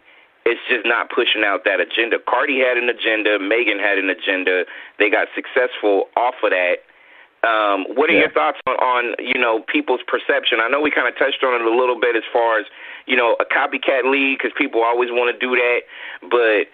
[0.46, 2.18] it's just not pushing out that agenda.
[2.20, 4.66] Cardi had an agenda, Megan had an agenda.
[5.00, 6.86] They got successful off of that.
[7.46, 8.26] Um, what are yeah.
[8.26, 10.60] your thoughts on, on you know people's perception?
[10.62, 12.66] I know we kind of touched on it a little bit as far as
[13.06, 15.82] you know a copycat league because people always want to do that,
[16.30, 16.66] but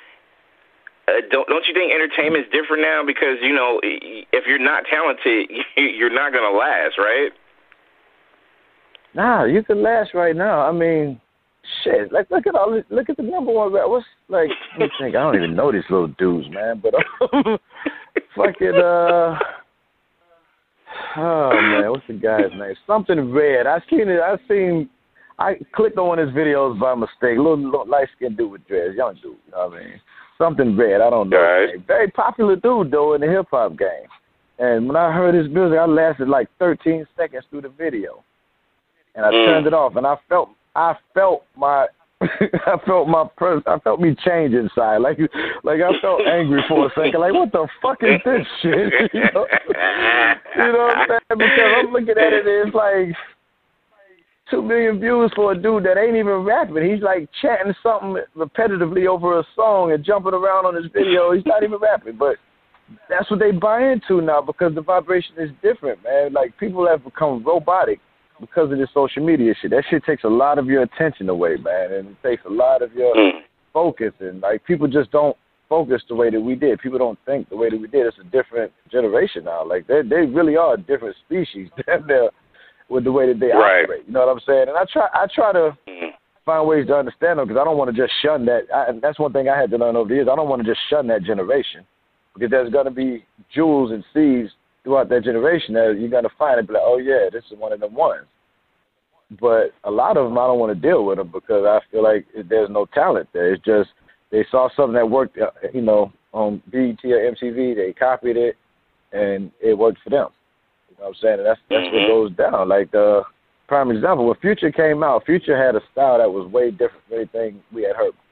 [1.12, 3.04] uh, don't don't you think entertainment is different now?
[3.04, 7.32] Because you know if you're not talented, you're not gonna last, right?
[9.14, 10.62] Nah, you can last right now.
[10.62, 11.20] I mean,
[11.84, 12.12] shit.
[12.12, 12.72] Like, look at all.
[12.72, 13.88] This, look at the number one rap.
[13.88, 14.50] What's like?
[14.74, 15.16] Let me think.
[15.16, 16.82] I don't even know these little dudes, man.
[16.82, 17.58] But um,
[18.36, 19.38] fucking uh.
[21.18, 22.76] Oh man, what's the guy's name?
[22.88, 23.68] Something red.
[23.68, 24.20] I seen it.
[24.20, 24.90] I seen.
[25.40, 27.38] I clicked on one of his videos by mistake.
[27.38, 29.38] Little, little light skinned dude with dreads, young dude.
[29.46, 30.02] You know what I mean?
[30.38, 31.02] Something red.
[31.02, 31.38] I don't know.
[31.38, 31.86] Right.
[31.88, 34.08] Very popular dude though in the hip hop game.
[34.60, 38.24] And when I heard his music, I lasted like 13 seconds through the video
[39.16, 39.46] and I mm.
[39.46, 41.88] turned it off, and I felt I felt my
[42.22, 44.98] I felt my pers- I felt me change inside.
[44.98, 45.20] Like
[45.64, 47.20] like I felt angry for a second.
[47.20, 48.94] Like what the fuck is this shit?
[49.14, 49.48] you know,
[50.56, 51.20] you know what I'm saying?
[51.30, 53.16] Because I'm looking at it, and it's like
[54.50, 56.90] two million views for a dude that ain't even rapping.
[56.90, 61.32] He's like chanting something repetitively over a song and jumping around on his video.
[61.32, 62.36] He's not even rapping, but
[63.10, 66.34] that's what they buy into now because the vibration is different, man.
[66.34, 68.00] Like people have become robotic
[68.42, 69.72] because of this social media shit.
[69.72, 72.82] That shit takes a lot of your attention away, man, and it takes a lot
[72.82, 73.32] of your mm.
[73.72, 74.12] focus.
[74.20, 75.38] And like people just don't
[75.70, 76.80] focus the way that we did.
[76.80, 78.08] People don't think the way that we did.
[78.08, 79.66] It's a different generation now.
[79.66, 81.70] Like they they really are a different species.
[82.90, 83.86] With the way that they right.
[83.86, 84.04] operate.
[84.06, 84.66] You know what I'm saying?
[84.68, 85.78] And I try I try to.
[85.88, 86.10] Mm.
[86.44, 88.62] Find ways to understand them because I don't want to just shun that.
[88.74, 90.28] I, and that's one thing I had to learn over the years.
[90.28, 91.86] I don't want to just shun that generation
[92.34, 93.24] because there's going to be
[93.54, 94.52] jewels and seeds
[94.84, 97.74] throughout that generation that you're to find it, be like, oh, yeah, this is one
[97.74, 98.26] of them ones.
[99.40, 102.04] But a lot of them, I don't want to deal with them because I feel
[102.04, 103.54] like there's no talent there.
[103.54, 103.90] It's just
[104.32, 107.76] they saw something that worked, uh, you know, on BET or MTV.
[107.76, 108.58] They copied it,
[109.14, 110.28] and it worked for them.
[110.90, 111.40] You know what I'm saying?
[111.40, 112.12] And that's that's what mm-hmm.
[112.12, 112.68] goes down.
[112.68, 113.22] Like the
[113.68, 117.18] prime example, when Future came out, Future had a style that was way different from
[117.18, 118.31] anything we had heard before.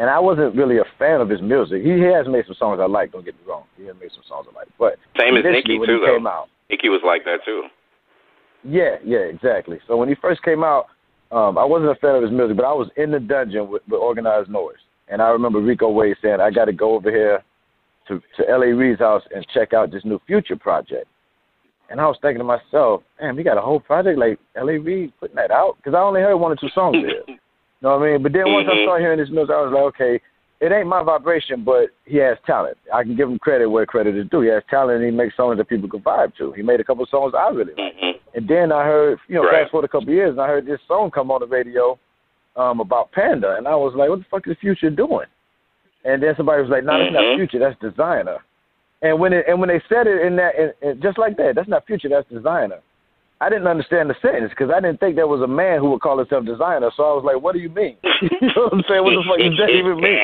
[0.00, 1.82] And I wasn't really a fan of his music.
[1.82, 3.12] He has made some songs I like.
[3.12, 3.64] Don't get me wrong.
[3.76, 4.68] He has made some songs I like.
[4.78, 6.00] But same as Nicki when too.
[6.00, 6.16] He though.
[6.16, 7.64] came out, Nicki was like that too.
[8.64, 9.78] Yeah, yeah, exactly.
[9.86, 10.86] So when he first came out,
[11.30, 13.82] um, I wasn't a fan of his music, but I was in the dungeon with,
[13.88, 17.44] with Organized Noize, and I remember Rico Wade saying, "I got to go over here
[18.08, 18.72] to to L.A.
[18.72, 21.08] Reid's house and check out this new Future project."
[21.90, 24.78] And I was thinking to myself, "Man, we got a whole project like L.A.
[24.78, 27.36] Reid putting that out?" Because I only heard one or two songs there.
[27.80, 28.22] you know what I mean?
[28.22, 28.84] But then once I mm-hmm.
[28.84, 30.20] started hearing this music, I was like, "Okay,
[30.60, 32.76] it ain't my vibration, but he has talent.
[32.92, 34.42] I can give him credit where credit is due.
[34.42, 36.52] He has talent, and he makes songs that people can vibe to.
[36.52, 37.94] He made a couple of songs I really like.
[37.96, 38.18] Mm-hmm.
[38.34, 39.62] And then I heard, you know, right.
[39.62, 41.98] fast forward a couple of years, and I heard this song come on the radio
[42.56, 45.26] um, about Panda, and I was like, what the fuck is Future doing?
[46.04, 47.14] And then somebody was like, no, that's mm-hmm.
[47.14, 48.38] not Future, that's Desiigner.
[49.02, 51.54] And when it and when they said it in that, in, in, just like that,
[51.56, 52.80] that's not Future, that's Desiigner.
[53.40, 56.02] I didn't understand the sentence because I didn't think there was a man who would
[56.02, 56.90] call himself designer.
[56.94, 59.02] So I was like, "What do you mean?" you know what I'm saying?
[59.02, 60.20] What the fuck does that even mean?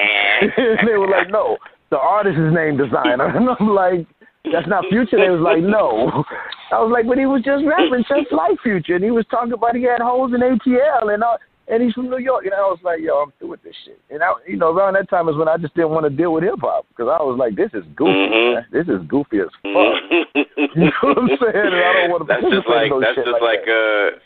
[0.57, 1.57] and they were like, "No,
[1.89, 4.05] the artist is named Desiigner." And I'm like,
[4.53, 6.25] "That's not Future." They was like, "No."
[6.69, 9.53] I was like, "But he was just rapping just like Future, and he was talking
[9.53, 12.45] about he had holes in ATL and all." And he's from New York.
[12.45, 14.01] And I was like, yo, I'm through with this shit.
[14.11, 16.33] And I, you know, around that time is when I just didn't want to deal
[16.33, 18.13] with hip hop because I was like, this is goofy.
[18.13, 18.71] Mm-hmm.
[18.71, 19.95] This is goofy as fuck.
[20.77, 21.67] you know what I'm saying?
[21.67, 22.29] And I don't want to.
[22.31, 24.23] That's just like no that's just like, like uh.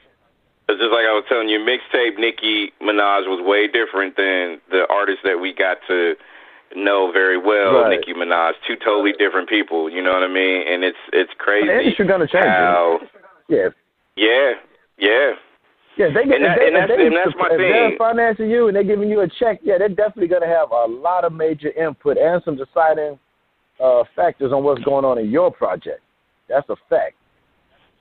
[0.71, 4.87] It's just like I was telling you, mixtape Nicki Minaj was way different than the
[4.87, 6.15] artists that we got to
[6.77, 7.83] know very well.
[7.83, 7.99] Right.
[7.99, 9.91] Nicki Minaj, two totally different people.
[9.91, 10.63] You know what I mean?
[10.69, 11.67] And it's it's crazy.
[11.67, 12.47] The industry gonna change.
[12.47, 13.01] How,
[13.49, 13.71] yeah.
[14.15, 14.53] Yeah.
[14.97, 15.33] Yeah.
[15.99, 17.73] Yeah, they get and, that, they, and that's, they, and that's my if thing.
[17.73, 20.71] they're financing you and they're giving you a check, yeah, they're definitely going to have
[20.71, 23.19] a lot of major input and some deciding
[23.83, 26.01] uh, factors on what's going on in your project.
[26.49, 27.17] That's a fact.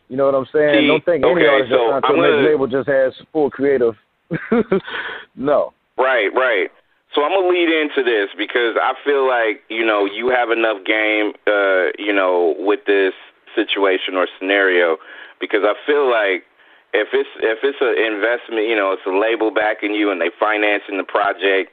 [0.07, 0.81] You know what I'm saying?
[0.81, 3.93] See, Don't think any artist so on gonna, label just has full creative.
[5.35, 5.73] no.
[5.97, 6.69] Right, right.
[7.13, 10.85] So I'm gonna lead into this because I feel like you know you have enough
[10.85, 13.13] game, uh, you know, with this
[13.55, 14.97] situation or scenario
[15.39, 16.43] because I feel like
[16.93, 20.31] if it's if it's an investment, you know, it's a label backing you and they
[20.39, 21.71] financing the project,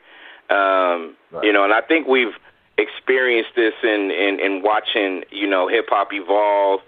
[0.50, 1.44] um, right.
[1.44, 2.34] you know, and I think we've
[2.78, 6.80] experienced this in in, in watching, you know, hip hop evolve.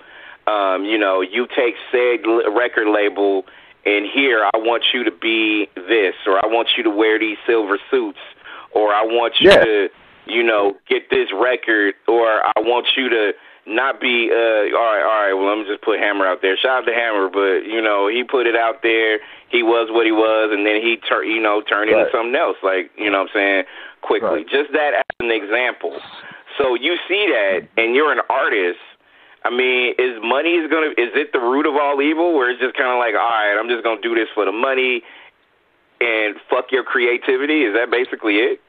[0.47, 3.45] Um, you know, you take said record label
[3.89, 7.39] and here I want you to be this, or I want you to wear these
[7.47, 8.19] silver suits,
[8.73, 9.65] or I want you yeah.
[9.65, 9.89] to,
[10.27, 13.33] you know, get this record, or I want you to
[13.69, 16.57] not be uh all right, all right, well let me just put Hammer out there.
[16.57, 20.07] Shout out to Hammer, but you know, he put it out there, he was what
[20.07, 22.01] he was and then he turned you know, turned right.
[22.01, 23.65] into something else, like, you know what I'm saying,
[24.03, 24.43] quickly.
[24.43, 24.49] Right.
[24.49, 26.01] Just that as an example.
[26.57, 28.81] So you see that and you're an artist
[29.45, 32.61] I mean, is money is gonna is it the root of all evil where it's
[32.61, 35.03] just kinda like, all right, I'm just gonna do this for the money
[36.01, 37.65] and fuck your creativity?
[37.65, 38.61] Is that basically it?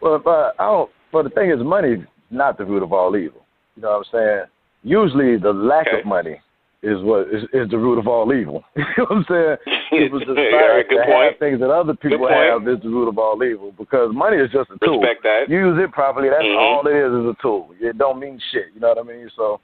[0.00, 0.90] Well, but I don't.
[1.12, 3.44] But the thing is, money not the root of all evil.
[3.76, 4.44] You know what I'm saying?
[4.82, 6.00] Usually, the lack okay.
[6.00, 6.40] of money
[6.82, 8.62] is what is, is the root of all evil.
[8.76, 9.56] you know what I'm saying?
[9.90, 11.32] People decide yeah, to point.
[11.32, 14.50] have things that other people have is the root of all evil because money is
[14.52, 15.00] just a tool.
[15.00, 15.44] Respect that.
[15.48, 16.28] Use it properly.
[16.28, 16.58] That's mm-hmm.
[16.58, 17.70] all it is is a tool.
[17.80, 18.66] It don't mean shit.
[18.74, 19.30] You know what I mean?
[19.34, 19.60] So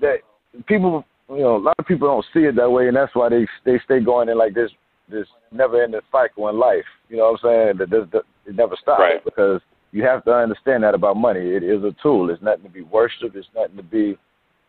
[0.00, 0.18] that
[0.66, 3.28] people, you know, a lot of people don't see it that way, and that's why
[3.28, 4.70] they they stay going in like this
[5.08, 6.84] this never ending cycle in life.
[7.08, 7.78] You know what I'm saying?
[7.78, 9.24] That, that, that it never stops right.
[9.24, 9.60] because
[9.96, 11.40] you have to understand that about money.
[11.40, 12.30] It is a tool.
[12.30, 13.34] It's nothing to be worshipped.
[13.34, 14.18] It's nothing to be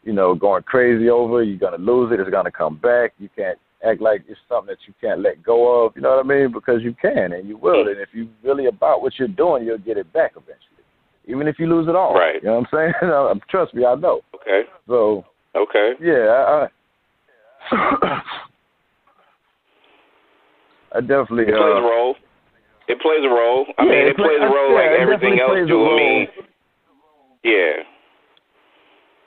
[0.08, 1.44] you know, going crazy over.
[1.44, 2.20] You're gonna lose it.
[2.22, 3.14] It's gonna come back.
[3.20, 5.94] You can't act like it's something that you can't let go of.
[5.98, 6.54] You know what I mean?
[6.54, 7.90] Because you can and you will.
[7.90, 10.86] And if you really about what you're doing, you'll get it back eventually,
[11.26, 12.14] even if you lose it all.
[12.14, 12.42] Right.
[12.42, 13.42] You know what I'm saying?
[13.50, 14.22] Trust me, I know.
[14.34, 14.62] Okay.
[14.88, 15.26] So.
[15.56, 15.92] Okay.
[16.02, 16.70] Yeah.
[17.72, 17.78] I,
[20.94, 21.44] I definitely.
[21.44, 22.16] It plays uh, a role.
[22.88, 23.66] It plays a role.
[23.78, 25.86] I yeah, mean, it, it play, plays a role like everything else do.
[25.86, 26.28] I mean,
[27.44, 27.84] yeah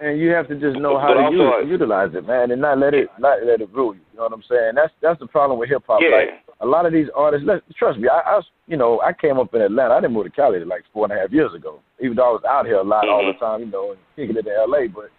[0.01, 2.79] and you have to just know how but to use, utilize it, man, and not
[2.79, 4.01] let it not let it rule you.
[4.12, 4.73] You know what I'm saying?
[4.75, 6.01] That's that's the problem with hip hop.
[6.03, 6.16] Yeah.
[6.16, 6.29] Like
[6.61, 9.55] a lot of these artists, let, trust me, I, I you know, I came up
[9.55, 9.94] in Atlanta.
[9.94, 11.81] I didn't move to Cali like four and a half years ago.
[12.01, 13.12] Even though I was out here a lot mm-hmm.
[13.12, 14.88] all the time, you know, and kicking it in L.A.
[14.88, 15.11] But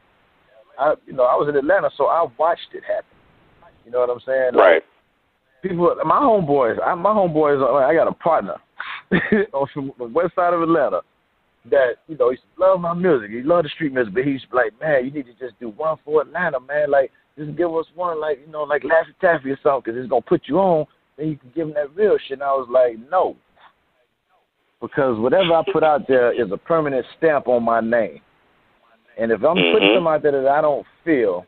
[0.79, 3.05] I, you know, I was in Atlanta, so I watched it happen.
[3.85, 4.53] You know what I'm saying?
[4.53, 4.83] Right.
[5.61, 8.55] People, my homeboys, I, my homeboys, I got a partner
[9.53, 11.01] on the west side of Atlanta
[11.69, 13.29] that you know he love my music.
[13.29, 15.97] He love the street music, but he's like, man, you need to just do one
[16.03, 16.89] for Atlanta, man.
[16.89, 20.09] Like, just give us one, like you know, like Laffy Taffy or something, because it's
[20.09, 20.85] gonna put you on.
[21.17, 22.39] Then you can give him that real shit.
[22.39, 23.35] And I was like, no,
[24.81, 28.21] because whatever I put out there is a permanent stamp on my name.
[29.19, 29.73] And if I'm mm-hmm.
[29.73, 31.45] putting something out there that I don't feel,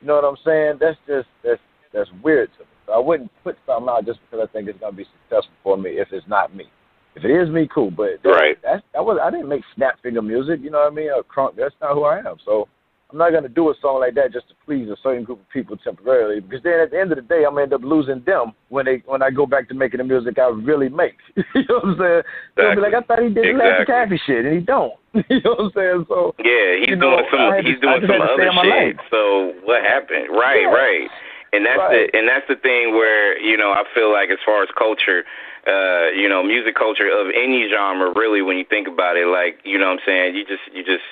[0.00, 0.78] you know what I'm saying?
[0.80, 1.60] That's just that's
[1.92, 2.66] that's weird to me.
[2.90, 5.76] So I wouldn't put something out just because I think it's gonna be successful for
[5.76, 6.64] me if it's not me.
[7.14, 7.90] If it is me, cool.
[7.90, 8.58] But that, right.
[8.62, 10.58] that's that was I didn't make snap finger music.
[10.60, 11.10] You know what I mean?
[11.10, 11.54] Or crunk.
[11.56, 12.36] That's not who I am.
[12.44, 12.66] So
[13.12, 15.48] I'm not gonna do a song like that just to please a certain group of
[15.50, 16.40] people temporarily.
[16.40, 18.86] Because then at the end of the day, I'm gonna end up losing them when
[18.86, 21.18] they when I go back to making the music I really make.
[21.36, 22.22] you know what I'm saying?
[22.26, 22.58] Exactly.
[22.58, 23.84] They'll be like, I thought he did exactly.
[23.86, 24.94] the Taffy shit, and he don't.
[25.30, 26.06] you know what I'm saying?
[26.10, 28.98] So yeah, he's you know, doing some he's to, doing some other shit.
[29.14, 30.34] So what happened?
[30.34, 30.74] Right, yeah.
[30.74, 31.10] right.
[31.52, 32.10] And that's right.
[32.12, 35.24] the and that's the thing where you know I feel like as far as culture,
[35.66, 39.58] uh, you know, music culture of any genre, really, when you think about it, like
[39.64, 41.04] you know, what I'm saying, you just you just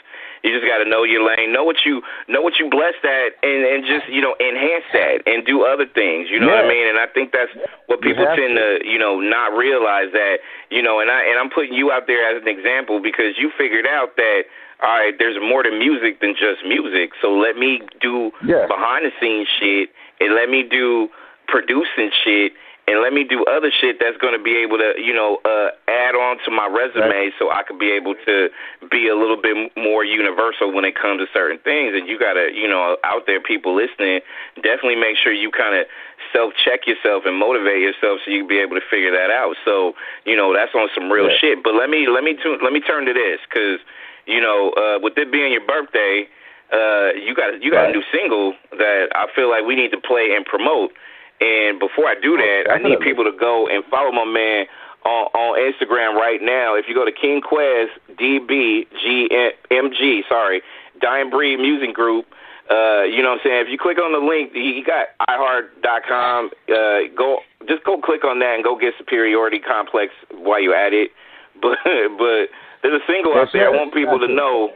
[0.42, 3.34] you just got to know your lane, know what you know what you blessed at,
[3.42, 6.30] and and just you know enhance that and do other things.
[6.30, 6.62] You know yeah.
[6.62, 6.86] what I mean?
[6.86, 7.50] And I think that's
[7.86, 8.78] what people tend to.
[8.78, 10.38] to you know not realize that
[10.70, 11.00] you know.
[11.00, 14.16] And I and I'm putting you out there as an example because you figured out
[14.16, 14.42] that
[14.80, 17.10] all right, there's more to music than just music.
[17.20, 18.66] So let me do yeah.
[18.70, 21.08] behind the scenes shit and let me do
[21.46, 22.52] producing shit
[22.88, 25.76] and let me do other shit that's going to be able to, you know, uh,
[25.92, 28.48] add on to my resume so I could be able to
[28.90, 31.92] be a little bit more universal when it comes to certain things.
[31.92, 34.20] And you got to, you know, out there, people listening,
[34.64, 35.84] definitely make sure you kind of
[36.32, 39.56] self check yourself and motivate yourself so you can be able to figure that out.
[39.68, 39.92] So,
[40.24, 41.36] you know, that's on some real yeah.
[41.36, 41.56] shit.
[41.62, 43.84] But let me let me t- let me turn to this because,
[44.24, 46.24] you know, uh, with it being your birthday,
[46.72, 47.90] uh, you got you got right.
[47.90, 50.92] a new single that I feel like we need to play and promote.
[51.40, 54.66] And before I do that, oh, I need people to go and follow my man
[55.06, 56.74] on, on Instagram right now.
[56.74, 57.86] If you go to King Quez
[58.18, 60.62] DBGMG, sorry,
[61.00, 62.26] Dying Breed Music Group.
[62.70, 63.60] Uh, you know what I'm saying?
[63.64, 66.50] If you click on the link, he got iHeart.com.
[66.68, 70.92] Uh, go, just go click on that and go get Superiority Complex while you're at
[70.92, 71.10] it.
[71.60, 71.78] But
[72.18, 73.66] but there's a single That's out there.
[73.66, 73.74] It.
[73.74, 74.70] I want people to know.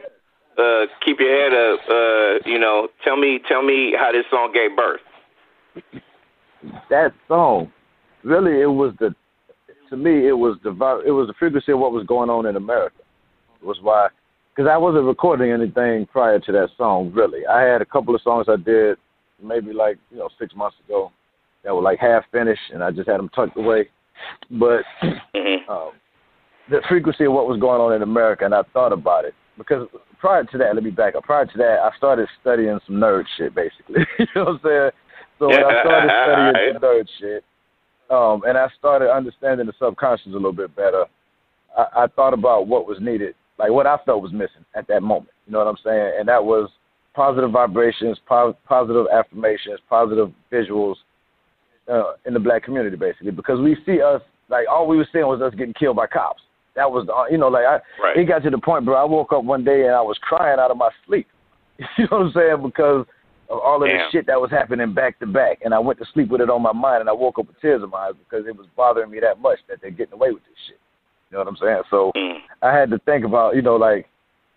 [0.57, 1.79] Uh, keep your head up.
[1.89, 5.01] Uh, you know, tell me tell me how this song gave birth
[6.89, 7.71] that song,
[8.23, 9.13] really, it was the
[9.89, 10.71] to me it was the
[11.05, 12.97] it was the frequency of what was going on in America.
[13.61, 14.09] It was why,
[14.55, 17.11] because I wasn't recording anything prior to that song.
[17.13, 18.97] Really, I had a couple of songs I did
[19.41, 21.11] maybe like you know six months ago
[21.63, 23.89] that were like half finished, and I just had them tucked away.
[24.51, 25.69] But mm-hmm.
[25.69, 25.91] um,
[26.69, 29.87] the frequency of what was going on in America, and I thought about it because
[30.19, 31.23] prior to that, let me back up.
[31.23, 34.05] Prior to that, I started studying some nerd shit, basically.
[34.19, 34.91] you know what I'm saying?
[35.39, 37.43] So when I started studying the nerd shit,
[38.09, 41.05] um, and I started understanding the subconscious a little bit better,
[41.77, 45.01] I, I thought about what was needed like what I felt was missing at that
[45.01, 45.31] moment.
[45.45, 46.13] You know what I'm saying?
[46.19, 46.69] And that was
[47.13, 50.95] positive vibrations, po- positive affirmations, positive visuals
[51.91, 55.27] uh, in the black community, basically, because we see us like all we were seeing
[55.27, 56.41] was us getting killed by cops.
[56.75, 58.17] That was, the, you know, like I, right.
[58.17, 58.95] it got to the point, bro.
[58.95, 61.27] I woke up one day and I was crying out of my sleep.
[61.97, 62.63] You know what I'm saying?
[62.63, 63.05] Because
[63.49, 63.97] of all of Damn.
[63.97, 66.49] the shit that was happening back to back, and I went to sleep with it
[66.49, 68.67] on my mind, and I woke up with tears in my eyes because it was
[68.75, 70.79] bothering me that much that they're getting away with this shit.
[71.29, 71.81] You know what I'm saying?
[71.89, 72.37] So mm.
[72.61, 74.07] I had to think about, you know, like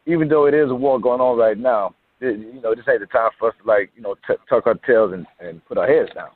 [0.07, 3.01] even though it is a war going on right now, it, you know, this ain't
[3.01, 5.79] the time for us to like, you know, t- tuck our tails and, and put
[5.79, 6.31] our heads down.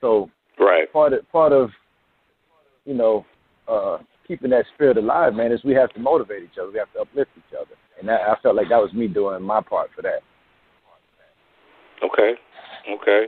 [0.00, 0.90] So right.
[0.92, 1.70] part of part of,
[2.84, 3.24] you know,
[3.68, 6.70] uh, keeping that spirit alive, man, is we have to motivate each other.
[6.70, 9.42] We have to uplift each other, and that, I felt like that was me doing
[9.42, 10.20] my part for that.
[12.02, 12.34] Okay,
[12.90, 13.26] okay.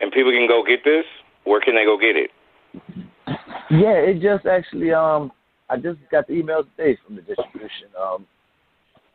[0.00, 1.04] And people can go get this.
[1.44, 2.30] Where can they go get it?
[3.70, 5.32] Yeah, it just actually um
[5.68, 8.26] I just got the email today from the distribution um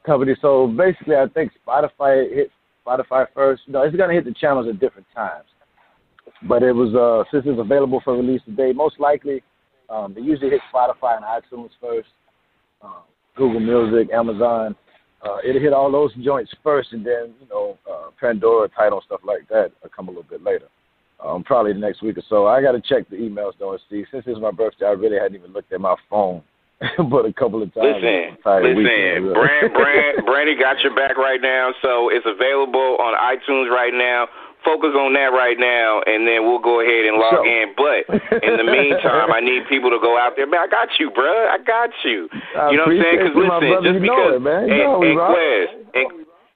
[0.05, 0.35] company.
[0.41, 2.51] So basically I think Spotify hit
[2.85, 3.63] Spotify first.
[3.67, 5.45] No, it's gonna hit the channels at different times.
[6.47, 9.43] But it was uh since it's available for release today, most likely
[9.89, 12.09] um it usually hit Spotify and iTunes first,
[12.81, 13.03] um,
[13.35, 14.75] Google Music, Amazon.
[15.23, 19.21] Uh, it'll hit all those joints first, and then you know uh, Pandora, Tidal, stuff
[19.23, 20.67] like that will come a little bit later.
[21.23, 22.45] Um, probably the next week or so.
[22.45, 24.05] I got to check the emails though and see.
[24.11, 26.43] Since it's my birthday, I really hadn't even looked at my phone,
[27.09, 28.03] but a couple of times.
[28.03, 33.15] Listen, listen, weekend, Brand, Brand, Brandy got your back right now, so it's available on
[33.15, 34.27] iTunes right now.
[34.65, 37.45] Focus on that right now, and then we'll go ahead and log Sure.
[37.45, 37.69] in.
[37.77, 38.01] But
[38.41, 40.49] in the meantime, I need people to go out there.
[40.49, 41.29] Man, I got you, bro.
[41.47, 42.27] I got you.
[42.57, 43.45] I you know what I'm saying?
[43.45, 44.65] my listen, just because it, man.
[44.67, 45.19] You and, and.
[45.21, 46.07] Quez, and,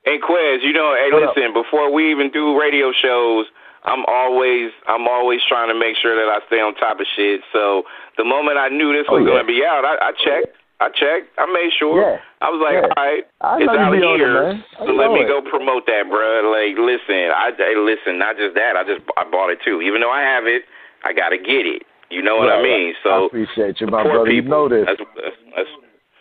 [0.10, 1.54] and Quez, you know, hey, listen.
[1.54, 3.46] Before we even do radio shows,
[3.84, 7.42] I'm always I'm always trying to make sure that I stay on top of shit.
[7.54, 7.84] So
[8.18, 9.32] the moment I knew this Oh, was yeah.
[9.32, 10.56] going to be out, I, I checked.
[10.80, 11.32] I checked.
[11.40, 12.00] I made sure.
[12.00, 12.20] Yeah.
[12.40, 12.88] I was like, Yeah.
[12.96, 14.56] all right, I it's out it, here.
[14.80, 15.32] So let me it.
[15.32, 16.48] go promote that, bro.
[16.52, 18.80] Like, listen, I hey, listen, not just that.
[18.80, 19.84] I just I bought it too.
[19.84, 20.64] Even though I have it,
[21.04, 21.84] I gotta get it.
[22.10, 22.96] You know what I mean?
[22.96, 23.04] right.
[23.04, 24.32] So I appreciate you, my brother.
[24.32, 24.88] You know this.
[24.88, 25.70] That's that's that's,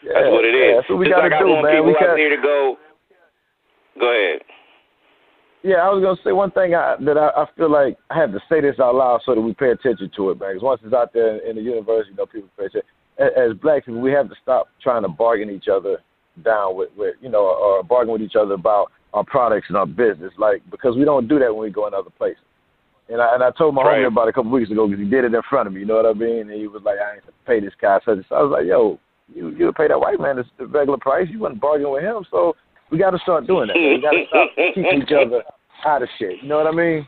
[0.03, 0.75] Yeah, that's what it is.
[0.79, 1.73] That's what we Just got like to I do, want man.
[1.79, 2.59] people We out got, there to go.
[3.99, 4.43] Go ahead.
[5.63, 8.33] Yeah, I was gonna say one thing I, that I, I feel like I have
[8.33, 10.51] to say this out loud so that we pay attention to it, man.
[10.55, 12.89] Because once it's out there in the universe, you know, people pay attention.
[13.19, 15.99] As, as black people, we have to stop trying to bargain each other
[16.45, 19.87] down with, with you know, or bargain with each other about our products and our
[19.87, 22.43] business, like because we don't do that when we go in other places.
[23.09, 24.05] And I and I told my Right.
[24.05, 25.81] homie about it a couple weeks ago because he did it in front of me.
[25.81, 26.51] You know what I mean?
[26.51, 28.53] And he was like, "I ain't gonna pay this guy such and such." I was
[28.53, 29.01] like, "Yo,
[29.35, 31.27] you you pay that white man the regular price.
[31.31, 32.55] You wouldn't bargain with him, so
[32.91, 33.77] we got to start doing that.
[33.77, 35.43] We got to stop keeping each other
[35.85, 36.43] out of shit.
[36.43, 37.07] You know what I mean?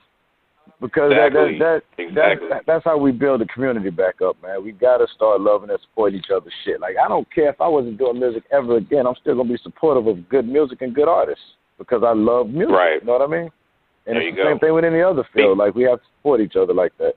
[0.80, 1.58] Because Exactly.
[1.58, 2.48] that, that, that, Exactly.
[2.48, 4.64] that that's how we build the community back up, man.
[4.64, 6.80] We got to start loving and supporting each other's shit.
[6.80, 9.06] Like I don't care if I wasn't doing music ever again.
[9.06, 11.44] I'm still gonna be supportive of good music and good artists
[11.76, 12.74] because I love music.
[12.74, 13.00] Right.
[13.02, 13.50] You know what I mean?
[14.06, 14.48] And There it's the go.
[14.48, 15.58] same thing with any other field.
[15.58, 17.12] Like we have to support each other like that.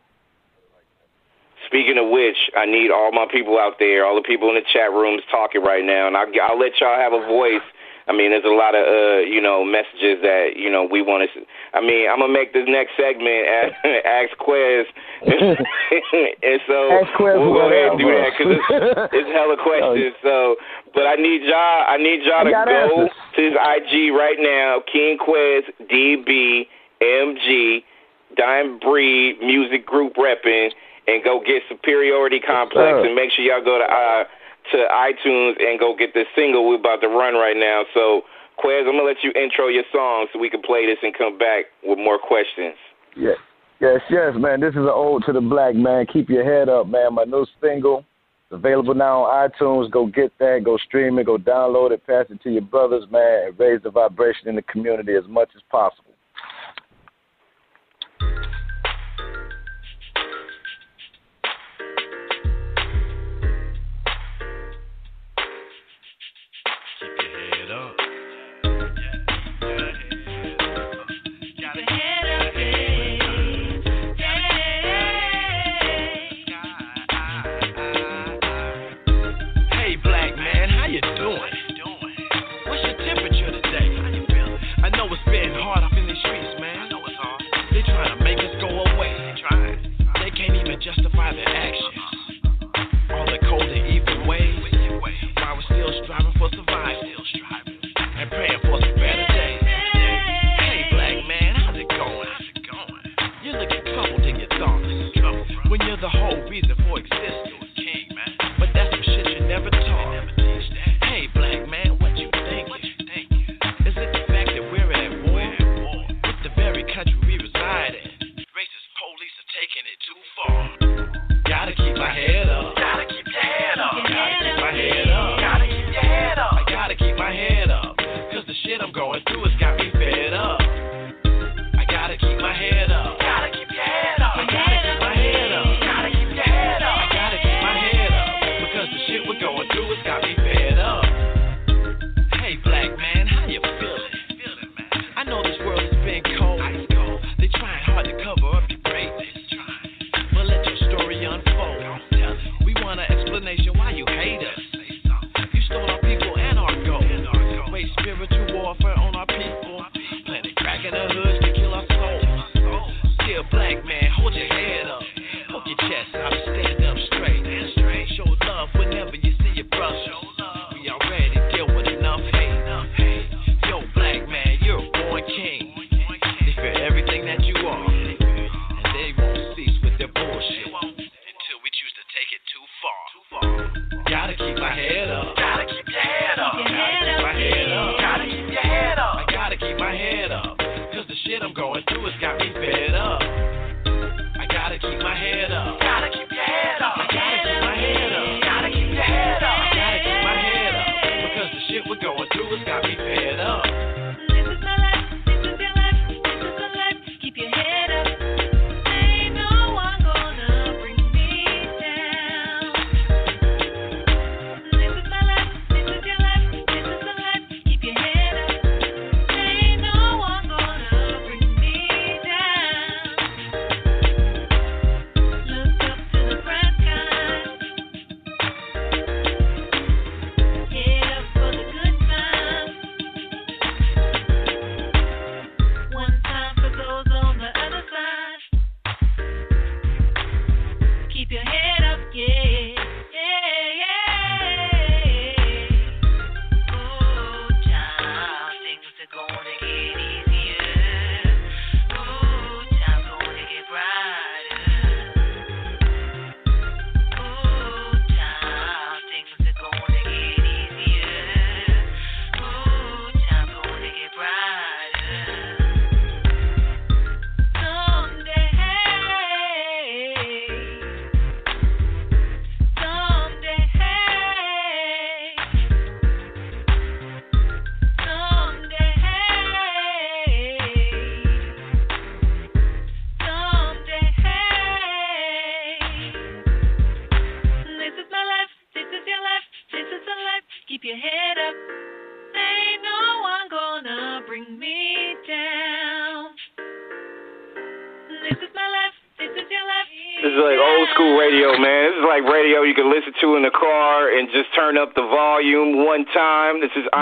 [1.68, 4.66] Speaking of which, I need all my people out there, all the people in the
[4.74, 7.64] chat rooms talking right now, and I'll, I'll let y'all have a voice.
[8.08, 11.24] I mean, there's a lot of uh, you know messages that you know we want
[11.24, 11.42] to.
[11.74, 13.74] I mean, I'm gonna make this next segment ask,
[14.06, 14.84] ask Quez,
[15.24, 20.16] and so Ask Quez we'll go ahead and do that because it's, it's hella questions.
[20.20, 20.56] So,
[20.94, 21.84] but I need y'all.
[21.88, 23.16] I need y'all to go answers.
[23.36, 26.68] to his IG right now, King Quez DB
[27.00, 27.84] MG
[28.36, 30.72] Dying Breed Music Group repping,
[31.08, 34.24] and go get Superiority Complex, and make sure y'all go to uh,
[34.72, 37.84] to iTunes and go get this single we're about to run right now.
[37.94, 38.22] So,
[38.64, 41.38] Quez, I'm gonna let you intro your song so we can play this and come
[41.38, 42.76] back with more questions.
[43.16, 43.38] Yes,
[43.80, 44.60] yes, yes, man.
[44.60, 46.06] This is an ode to the black man.
[46.12, 47.16] Keep your head up, man.
[47.16, 48.06] My new single
[48.54, 49.92] available now on iTunes.
[49.92, 50.62] Go get that.
[50.64, 51.26] Go stream it.
[51.26, 52.06] Go download it.
[52.06, 55.50] Pass it to your brothers, man, and raise the vibration in the community as much
[55.56, 56.13] as possible.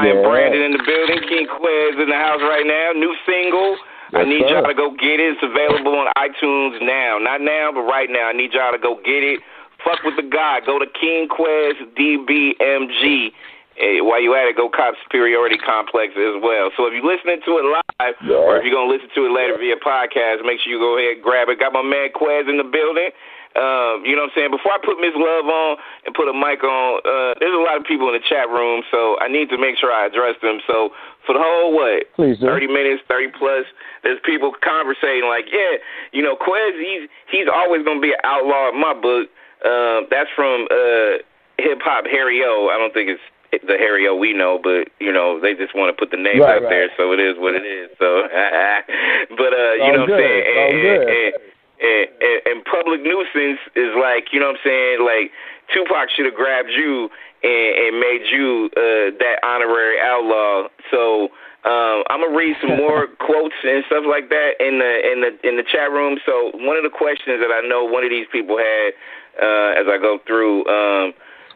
[0.01, 0.09] Time.
[0.09, 1.19] This is I am Branded in the building.
[1.29, 2.91] King Quez in the house right now.
[2.97, 3.77] New single.
[4.17, 4.59] I need sir.
[4.59, 5.37] y'all to go get it.
[5.37, 7.15] It's available on iTunes now.
[7.21, 8.27] Not now, but right now.
[8.27, 9.39] I need y'all to go get it.
[9.85, 10.59] Fuck with the guy.
[10.65, 13.31] Go to King Quez DBMG.
[13.79, 16.69] Hey, while you at it, go cop Superiority Complex as well.
[16.75, 18.35] So if you're listening to it live, Yeah.
[18.35, 21.15] or if you're gonna listen to it later via podcast, make sure you go ahead
[21.17, 21.57] and grab it.
[21.57, 23.09] Got my man Quez in the building.
[23.51, 24.51] Um, you know what I'm saying?
[24.51, 25.75] Before I put Miss Love on
[26.07, 28.79] and put a mic on, uh, there's a lot of people in the chat room,
[28.87, 30.63] so I need to make sure I address them.
[30.63, 30.95] So
[31.27, 32.07] for the whole what?
[32.15, 32.47] Please do.
[32.47, 33.67] 30 minutes, 30 plus.
[34.07, 35.83] There's people conversating like, yeah,
[36.15, 39.27] you know, Quez, he's he's always gonna be an outlaw in my book.
[39.67, 41.19] Um, that's from uh,
[41.59, 42.71] Hip Hop Harry O.
[42.71, 43.21] I don't think it's
[43.67, 46.39] the Harry O we know, but you know they just want to put the names
[46.39, 46.87] Right, out right.
[46.87, 47.91] there, so it is what it is.
[47.99, 48.23] So,
[49.37, 50.43] but uh, you know what I'm saying?
[50.55, 51.07] And- good.
[51.09, 51.33] and-
[51.81, 54.97] and, and, and public nuisance is like, you know what I'm saying?
[55.01, 55.31] Like
[55.73, 57.09] Tupac should have grabbed you
[57.43, 60.69] and, and made you uh, that honorary outlaw.
[60.91, 61.33] So
[61.65, 65.31] um, I'm gonna read some more quotes and stuff like that in the in the
[65.47, 66.17] in the chat room.
[66.25, 68.93] So one of the questions that I know one of these people had
[69.41, 71.13] uh, as I go through, um,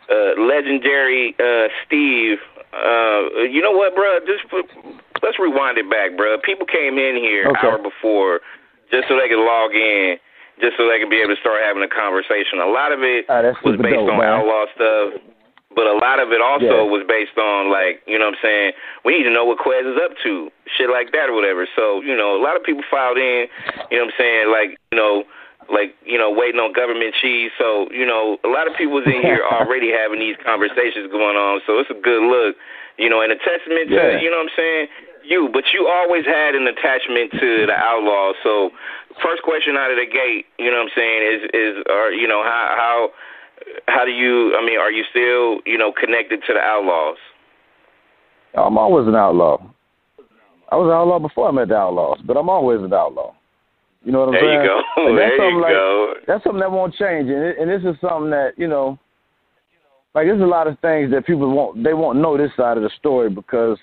[0.10, 2.38] uh, legendary uh, Steve.
[2.74, 4.20] Uh, you know what, bro?
[4.28, 4.66] Just put,
[5.24, 6.38] let's rewind it back, bro.
[6.44, 7.68] People came in here Okay.
[7.68, 8.42] hour before
[8.96, 10.16] just so they could log in,
[10.64, 12.64] just so they could be able to start having a conversation.
[12.64, 14.32] A lot of it Ah, was based dope, on man.
[14.40, 15.20] outlaw stuff,
[15.76, 16.92] but a lot of it also Yeah.
[16.96, 18.72] was based on like, you know what I'm saying?
[19.04, 21.68] We need to know what Quez is up to, shit like that or whatever.
[21.76, 23.52] So, you know, a lot of people filed in,
[23.92, 25.26] you know what I'm saying, like, you know,
[25.68, 27.52] like, you know, waiting on government cheese.
[27.58, 31.36] So, you know, a lot of people was in here already having these conversations going
[31.36, 31.60] on.
[31.68, 32.56] So it's a good look,
[32.98, 34.88] you know, and a testament to, you know what I'm saying,
[35.28, 38.34] you, but you always had an attachment to the outlaw.
[38.44, 38.70] So
[39.22, 42.28] first question out of the gate, you know what I'm saying, is is are you
[42.28, 43.10] know, how how
[43.88, 47.18] how do you I mean, are you still, you know, connected to the outlaws?
[48.56, 49.58] I'm always an outlaw.
[50.72, 53.34] I was an outlaw before I met the outlaws, but I'm always an outlaw.
[54.04, 54.46] You know what I'm saying?
[54.46, 54.64] There saying?
[54.64, 55.18] you go.
[55.18, 56.14] That's There something you like, go.
[56.28, 59.00] That's something that won't change, and, it, and this is something that you know,
[60.14, 62.84] like there's a lot of things that people won't they won't know this side of
[62.84, 63.78] the story because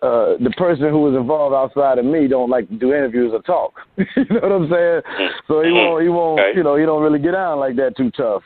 [0.00, 3.42] uh the person who was involved outside of me don't like to do interviews or
[3.42, 3.72] talk.
[3.96, 5.00] you know what I'm saying?
[5.48, 6.56] So he won't he won't Okay.
[6.56, 8.42] you know he don't really get down like that too tough.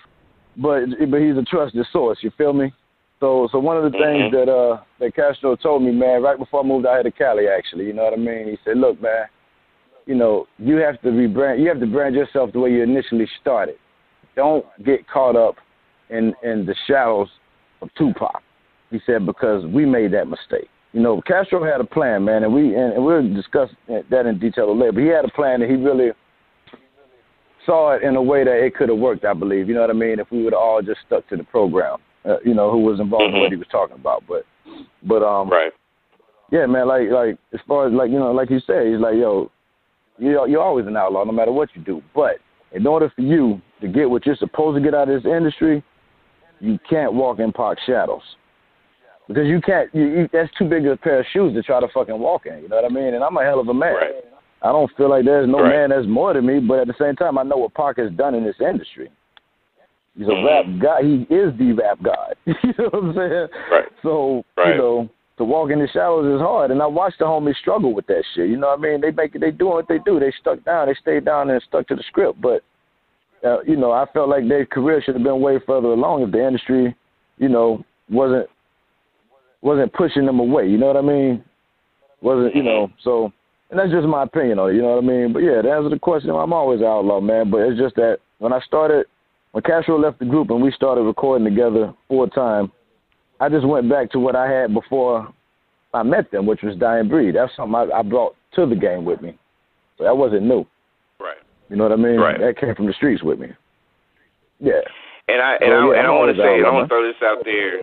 [0.57, 2.18] But but he's a trusted source.
[2.22, 2.72] You feel me?
[3.20, 4.32] So so one of the things Mhm.
[4.32, 7.48] that uh that Castro told me, man, right before I moved out here to Cali,
[7.48, 8.48] actually, you know what I mean?
[8.48, 9.26] He said, look, man,
[10.07, 11.61] you know, you have to rebrand.
[11.61, 13.76] You have to brand yourself the way you initially started.
[14.36, 15.57] Don't get caught up
[16.09, 17.28] in in the shadows
[17.82, 18.42] of Tupac.
[18.90, 20.68] He said because we made that mistake.
[20.93, 24.76] You know, Castro had a plan, man, and we and, we'll discuss that in detail
[24.76, 24.93] later.
[24.93, 26.11] But he had a plan that he really
[27.64, 29.24] saw it in a way that it could have worked.
[29.24, 29.68] I believe.
[29.68, 30.18] You know what I mean?
[30.18, 33.01] If we would have all just stuck to the program, uh, you know, who was
[33.01, 33.40] involved in Mhm.
[33.40, 34.22] what he was talking about.
[34.28, 34.45] But
[35.05, 35.72] but um, Right.
[36.51, 36.86] yeah, man.
[36.86, 39.51] Like like as far as like you know, like you said, he's like, yo,
[40.18, 42.03] you you're always an outlaw no matter what you do.
[42.14, 42.36] But
[42.72, 45.82] in order for you to get what you're supposed to get out of this industry,
[46.61, 48.36] you can't walk in Pac shadows
[49.33, 49.93] because you can't.
[49.95, 52.59] You, you, that's too big a pair of shoes to try to fucking walk in.
[52.62, 53.14] You know what I mean?
[53.14, 53.95] And I'm a hell of a man.
[53.95, 54.14] Right.
[54.62, 55.70] I don't feel like there's no Right.
[55.70, 58.12] man that's more than me, but at the same time, I know what Pac has
[58.12, 59.11] done in this industry.
[60.16, 60.45] He's a Mhm.
[60.47, 61.03] rap guy.
[61.03, 62.37] He is the rap god.
[62.47, 63.49] you know what I'm saying?
[63.70, 63.89] Right.
[64.03, 64.68] So Right.
[64.68, 65.09] you know,
[65.39, 68.22] to walk in the shadows is hard, and I watched the homies struggle with that
[68.35, 68.51] shit.
[68.51, 69.01] You know what I mean?
[69.01, 69.33] They make.
[69.33, 70.20] They doing what they do.
[70.20, 70.87] They stuck down.
[70.89, 72.41] They stayed down and stuck to the script.
[72.41, 72.62] But
[73.43, 76.30] uh, you know, I felt like their career should have been way further along if
[76.30, 76.95] the industry,
[77.39, 78.49] you know, wasn't
[79.62, 80.68] wasn't pushing them away.
[80.68, 81.44] You know what I mean?
[82.20, 82.86] Wasn't you know?
[82.86, 82.94] Mm-hmm.
[83.02, 83.32] So,
[83.70, 84.74] and that's just my opinion on it.
[84.74, 85.32] You know what I mean?
[85.32, 87.50] But yeah, to answer the question, I'm always an outlaw, man.
[87.50, 89.06] But it's just that when I started,
[89.52, 92.70] when Castro left the group and we started recording together full time,
[93.40, 95.32] I just went back to what I had before
[95.94, 97.34] I met them, which was Dying Breed.
[97.34, 99.38] That's something I, I brought to the game with me.
[99.98, 100.66] So that wasn't new.
[101.20, 101.38] Right.
[101.68, 102.16] You know what I mean?
[102.16, 102.38] Right.
[102.38, 103.48] That came from the streets with me.
[104.60, 104.80] Yeah.
[105.28, 107.06] And I and I yeah, and I I'm want to say I want to throw
[107.06, 107.82] this out there,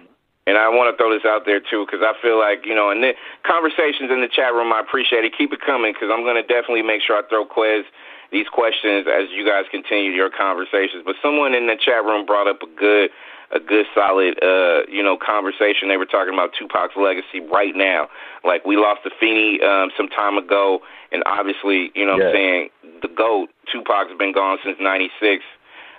[0.50, 2.90] and I want to throw this out there too because I feel like you know,
[2.90, 3.14] and the
[3.46, 5.38] conversations in the chat room, I appreciate it.
[5.38, 7.86] Keep it coming because I'm going to definitely make sure I throw Quez
[8.34, 11.06] these questions as you guys continue your conversations.
[11.06, 13.14] But someone in the chat room brought up a good
[13.52, 18.08] a good solid uh you know conversation they were talking about Tupac's legacy right now
[18.44, 20.82] like we lost to Afeni um some time ago
[21.12, 22.70] and obviously you know what I'm saying
[23.02, 25.44] the goat Tupac's been gone since 96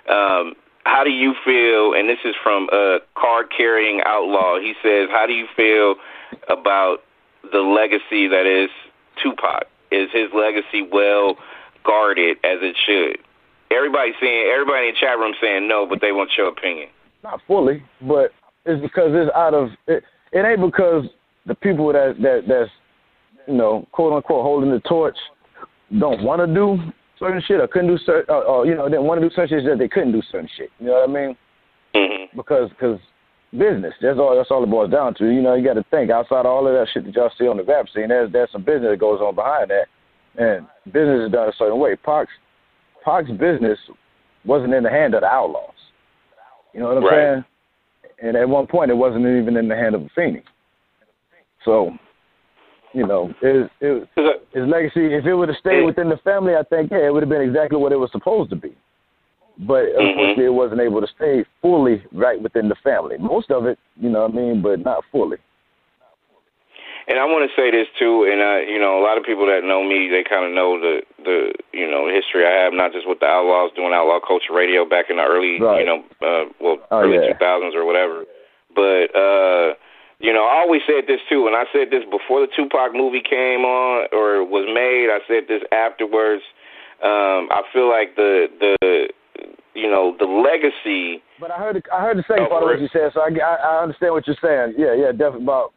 [0.07, 1.93] um how do you feel?
[1.93, 4.59] And this is from a card carrying outlaw.
[4.59, 5.95] He says, "How do you feel
[6.49, 7.03] about
[7.51, 8.69] the legacy that is
[9.21, 9.67] Tupac?
[9.91, 11.37] Is his legacy well
[11.83, 13.19] guarded as it should?"
[13.71, 16.89] Everybody's saying, everybody in the chat room saying no, but they want your opinion.
[17.23, 18.31] Not fully, but
[18.65, 20.03] it's because it's out of it.
[20.33, 21.05] It ain't because
[21.45, 22.71] the people that that that's
[23.47, 25.17] you know quote unquote holding the torch
[25.99, 26.77] don't want to do
[27.21, 29.59] certain shit or couldn't do certain, or, or you know, didn't want to do certain
[29.59, 30.69] shit that they couldn't do certain shit.
[30.79, 31.37] You know what I mean?
[31.95, 32.37] Mm-hmm.
[32.37, 32.99] Because cause
[33.51, 33.93] business.
[34.01, 34.35] That's all.
[34.35, 35.25] That's all it boils down to.
[35.25, 37.47] You know, you got to think outside of all of that shit that y'all see
[37.47, 38.07] on the rap scene.
[38.09, 39.87] There's there's some business that goes on behind that,
[40.41, 41.95] and business is done a certain way.
[41.95, 42.31] Pac's
[43.03, 43.77] Pac's business
[44.45, 45.71] wasn't in the hand of the outlaws.
[46.73, 47.11] You know what I'm right.
[47.11, 47.45] saying?
[48.23, 50.43] And at one point, it wasn't even in the hand of Afeni.
[51.65, 51.91] So
[52.93, 54.03] you know, his, his,
[54.53, 57.23] his legacy, if it would have stayed within the family, I think, yeah, it would
[57.23, 58.75] have been exactly what it was supposed to be.
[59.59, 60.07] But mm-hmm.
[60.07, 63.17] unfortunately, it wasn't able to stay fully right within the family.
[63.17, 65.37] Most of it, you know what I mean, but not fully.
[67.07, 69.45] And I want to say this too, and uh, you know, a lot of people
[69.47, 72.93] that know me, they kind of know the the you know history I have, not
[72.93, 75.81] just with the Outlaws doing Outlaw Culture Radio back in the early, right.
[75.81, 77.33] you know, uh, well, oh, early yeah.
[77.33, 78.23] 2000s or whatever.
[78.73, 79.73] But uh,
[80.21, 83.21] you know, I always said this too, and I said this before the Tupac movie
[83.21, 85.09] came on or was made.
[85.09, 86.43] I said this afterwards.
[87.01, 89.09] Um, I feel like the the
[89.73, 91.23] you know the legacy.
[91.39, 93.55] But I heard I heard the second part of what you said, so I, I
[93.55, 94.75] I understand what you're saying.
[94.77, 95.73] Yeah, yeah, definitely about.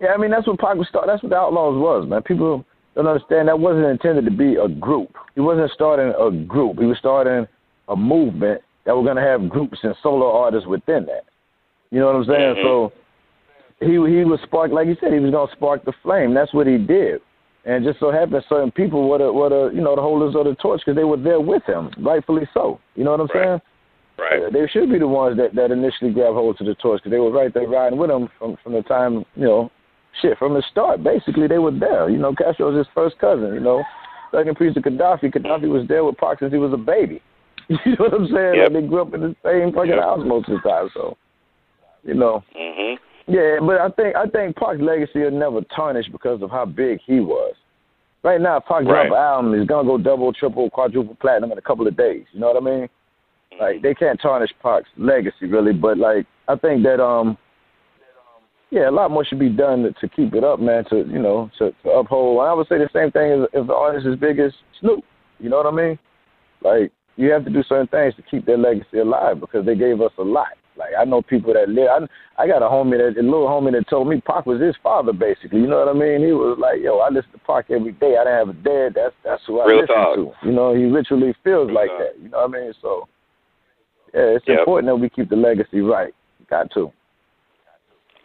[0.00, 1.06] Yeah, I mean that's what Pac was start.
[1.06, 2.22] That's what the Outlaws was, man.
[2.22, 5.12] People don't understand that wasn't intended to be a group.
[5.34, 6.78] He wasn't starting a group.
[6.78, 7.46] He was starting
[7.88, 11.24] a movement that were going to have groups and solo artists within that.
[11.90, 12.54] You know what I'm saying?
[12.56, 12.66] Mm-hmm.
[12.66, 12.92] So
[13.80, 16.34] he he was spark like you said he was gonna spark the flame.
[16.34, 17.20] That's what he did,
[17.64, 20.44] and just so happened certain people were the, were the you know the holders of
[20.44, 22.78] the torch because they were there with him, rightfully so.
[22.94, 23.46] You know what I'm right.
[23.46, 23.60] saying?
[24.18, 24.42] Right.
[24.44, 27.10] Uh, they should be the ones that that initially grab hold to the torch because
[27.10, 29.70] they were right there riding with him from from the time you know
[30.20, 31.02] shit from the start.
[31.02, 32.10] Basically, they were there.
[32.10, 33.54] You know, Castro was his first cousin.
[33.54, 33.82] You know,
[34.32, 35.32] second priest of Kadafi.
[35.32, 37.22] Kadafi was there with Pac since he was a baby.
[37.84, 38.54] You know what I'm saying?
[38.56, 38.64] Yep.
[38.64, 40.00] Like they grew up in the same fucking Yep.
[40.00, 40.90] house most of the time.
[40.92, 41.16] So,
[42.02, 42.42] you know.
[42.58, 42.96] Mhm.
[43.30, 46.98] Yeah, but I think I think Pac's legacy will never tarnish because of how big
[47.06, 47.54] he was.
[48.24, 49.08] Right now, Pac Right.
[49.08, 52.24] drop album is gonna go double, triple, quadruple platinum in a couple of days.
[52.32, 52.88] You know what I mean?
[53.60, 57.38] Like they can't tarnish Pac's legacy really, but like I think that um
[58.70, 60.84] yeah, a lot more should be done to, to keep it up, man.
[60.90, 62.40] To you know, to, to uphold.
[62.40, 65.04] And I would say the same thing as if the artist is big as Snoop.
[65.38, 65.98] You know what I mean?
[66.62, 70.00] Like you have to do certain things to keep their legacy alive because they gave
[70.00, 70.48] us a lot.
[70.80, 71.88] Like I know people that live.
[71.88, 74.74] I, I got a homie that a little homie that told me Pac was his
[74.82, 75.60] father, basically.
[75.60, 76.24] You know what I mean?
[76.26, 78.16] He was like, "Yo, I listen to Pac every day.
[78.16, 78.94] I didn't have a dad.
[78.96, 80.14] That's that's who I Real listen talk.
[80.16, 80.32] to.
[80.42, 81.98] You know, he literally feels Real like talk.
[82.00, 82.14] that.
[82.22, 82.72] You know what I mean?
[82.80, 83.06] So,
[84.14, 84.58] yeah, it's Yep.
[84.60, 86.14] important that we keep the legacy right.
[86.48, 86.90] Got to.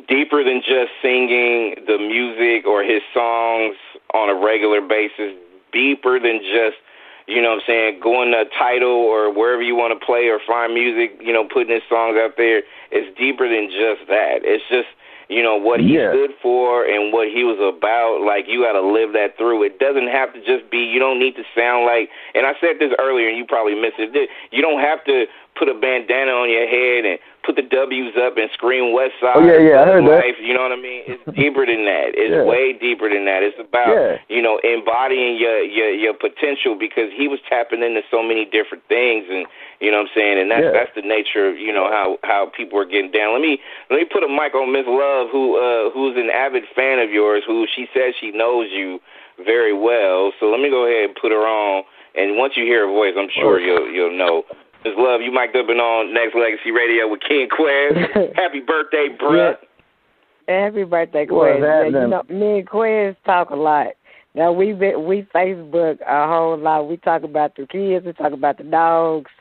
[0.07, 3.75] deeper than just singing the music or his songs
[4.13, 5.33] on a regular basis,
[5.73, 6.77] deeper than just,
[7.27, 10.39] you know what I'm saying, going to Tidal or wherever you want to play or
[10.45, 12.61] find music, you know, putting his songs out there.
[12.91, 14.45] It's deeper than just that.
[14.45, 14.87] It's just,
[15.27, 16.11] you know, what he Yeah.
[16.11, 18.21] stood for and what he was about.
[18.21, 19.63] Like, you got to live that through.
[19.63, 22.77] It doesn't have to just be, you don't need to sound like, and I said
[22.77, 24.29] this earlier and you probably missed it.
[24.51, 28.37] You don't have to put a bandana on your head and put the W's up
[28.37, 29.37] and scream West Side.
[29.37, 30.25] Oh, yeah, yeah, I heard that.
[30.25, 31.03] Life, You know what I mean?
[31.05, 32.17] It's deeper than that.
[32.17, 32.43] It's Yeah.
[32.43, 33.43] way deeper than that.
[33.43, 34.17] It's about Yeah.
[34.27, 38.83] you know embodying your your your potential because he was tapping into so many different
[38.89, 39.45] things and
[39.79, 40.71] you know what I'm saying and that's Yeah.
[40.73, 43.33] that's the nature of you know how how people are getting down.
[43.33, 46.63] Let me let me put a mic on Miss Love who uh who's an avid
[46.75, 48.99] fan of yours who she says she knows you
[49.45, 50.31] very well.
[50.39, 51.83] So let me go ahead and put her on
[52.15, 54.43] and once you hear her voice I'm sure you'll you'll know.
[54.85, 58.35] Miss Love, you mic'd up and on Nexx Legacy Radio with King Quez.
[58.35, 59.55] Happy birthday, bruh.
[60.47, 61.91] Happy birthday, What's Quez.
[61.91, 63.87] Yeah, you know, me and Quez talk a lot.
[64.35, 66.87] Now we been, we Facebook a whole lot.
[66.87, 68.05] We talk about the kids.
[68.05, 69.31] We talk about the dogs.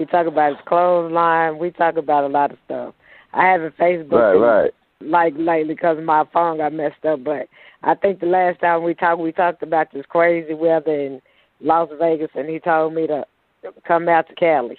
[0.00, 1.58] We talk about his clothesline.
[1.58, 2.94] We talk about a lot of stuff.
[3.32, 4.74] I haven't Facebook Right, right.
[5.00, 7.22] like lately because my phone got messed up.
[7.22, 7.46] But
[7.84, 11.22] I think the last time we talked, we talked about this crazy weather in
[11.60, 13.24] Las Vegas, and he told me to
[13.86, 14.76] come out to Cali.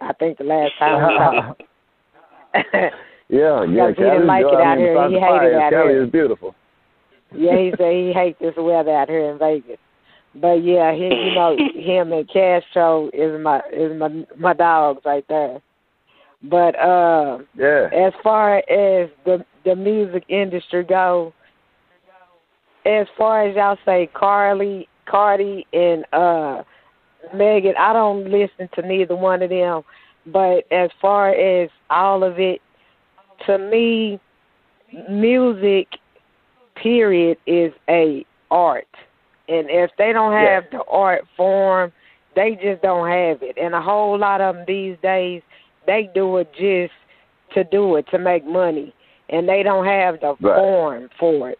[0.00, 1.62] I think the last time we talked.
[3.28, 3.88] yeah, yeah.
[3.90, 5.08] He didn't like it out here.
[5.08, 6.04] He hated fires, it out Cali here.
[6.04, 6.54] is beautiful.
[7.34, 9.78] yeah, he said he hates this weather out here in Vegas.
[10.34, 15.24] But yeah, he you know him and Castro is my is my my dogs right
[15.28, 15.60] there.
[16.42, 17.88] But uh Yeah.
[17.92, 21.32] as far as the the music industry go,
[22.86, 26.62] as far as y'all say Carly, Cardi and uh
[27.34, 29.82] Megan, I don't listen to neither one of them.
[30.26, 32.60] But as far as all of it,
[33.46, 34.20] to me,
[35.08, 35.88] music,
[36.74, 38.86] period, is a art.
[39.48, 40.78] And if they don't have Yeah.
[40.78, 41.92] the art form,
[42.34, 43.56] they just don't have it.
[43.56, 45.42] And a whole lot of them these days,
[45.86, 46.94] they do it just
[47.54, 48.92] to do it to make money,
[49.30, 50.56] and they don't have the Right.
[50.56, 51.58] form for it.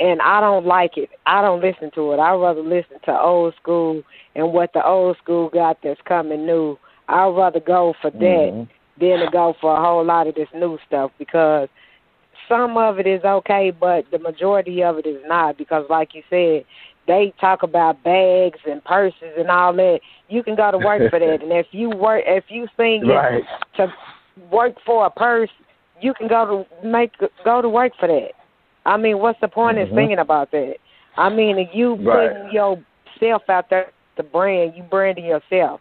[0.00, 1.10] And I don't like it.
[1.26, 2.18] I don't listen to it.
[2.18, 4.02] I rather listen to old school
[4.34, 6.76] and what the old school got that's coming new.
[7.08, 8.68] I'd rather go for that Mhm.
[8.98, 11.68] than to go for a whole lot of this new stuff because
[12.48, 16.22] some of it is okay, but the majority of it is not because, like you
[16.28, 16.64] said,
[17.06, 20.00] they talk about bags and purses and all that.
[20.28, 23.44] You can go to work for that, and if you work, if you sing Right.
[23.76, 23.92] to
[24.50, 25.50] work for a purse,
[26.00, 27.12] you can go to make
[27.44, 28.32] go to work for that.
[28.86, 29.94] I mean, what's the point in Mhm.
[29.94, 30.76] singing about that?
[31.16, 32.30] I mean, if you Right.
[32.30, 35.80] putting yourself out there, the brand, you branding yourself.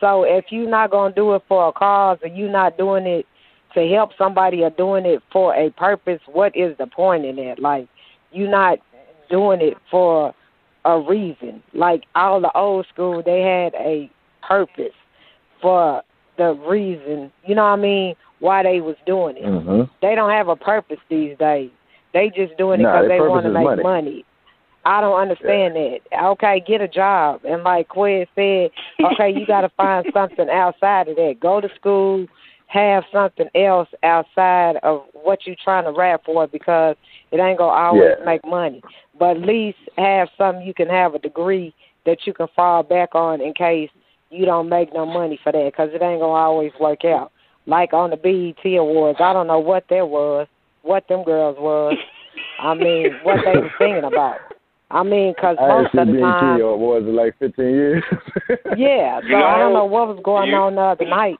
[0.00, 3.26] So if you're not gonna do it for a cause, or you're not doing it
[3.74, 7.58] to help somebody, or doing it for a purpose, what is the point in that?
[7.58, 7.88] Like,
[8.32, 8.78] you're not
[9.28, 10.34] doing it for
[10.84, 11.62] a reason.
[11.72, 14.10] Like all the old school, they had a
[14.42, 14.94] purpose
[15.60, 16.02] for
[16.36, 17.32] the reason.
[17.46, 18.16] You know what I mean?
[18.40, 19.44] Why they was doing it.
[19.44, 19.88] Mhm.
[20.02, 21.70] They don't have a purpose these days.
[22.14, 23.82] They just doing it because their they want to make money.
[23.82, 24.24] money.
[24.86, 26.00] I don't understand that.
[26.22, 28.70] Okay, get a job, and like Quez said,
[29.04, 31.36] okay, you got to find something outside of that.
[31.40, 32.26] Go to school,
[32.66, 36.96] have something else outside of what you're trying to rap for because
[37.30, 38.24] it ain't gonna always Yeah.
[38.24, 38.82] make money.
[39.18, 43.14] But at least have something you can have a degree that you can fall back
[43.14, 43.90] on in case
[44.30, 47.32] you don't make no money for that because it ain't gonna always work out.
[47.66, 50.46] Like on the BET Awards, I don't know what that was,
[50.84, 51.96] what them girls was.
[52.60, 54.36] I mean, what they were singing about.
[54.90, 58.04] I mean, because I most of the time, awards in like 15 years.
[58.76, 59.20] yeah.
[59.22, 61.36] So You I don't know, know what was going you- on the other night.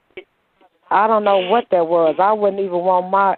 [0.91, 2.17] I don't know what that was.
[2.19, 3.37] I wouldn't even want my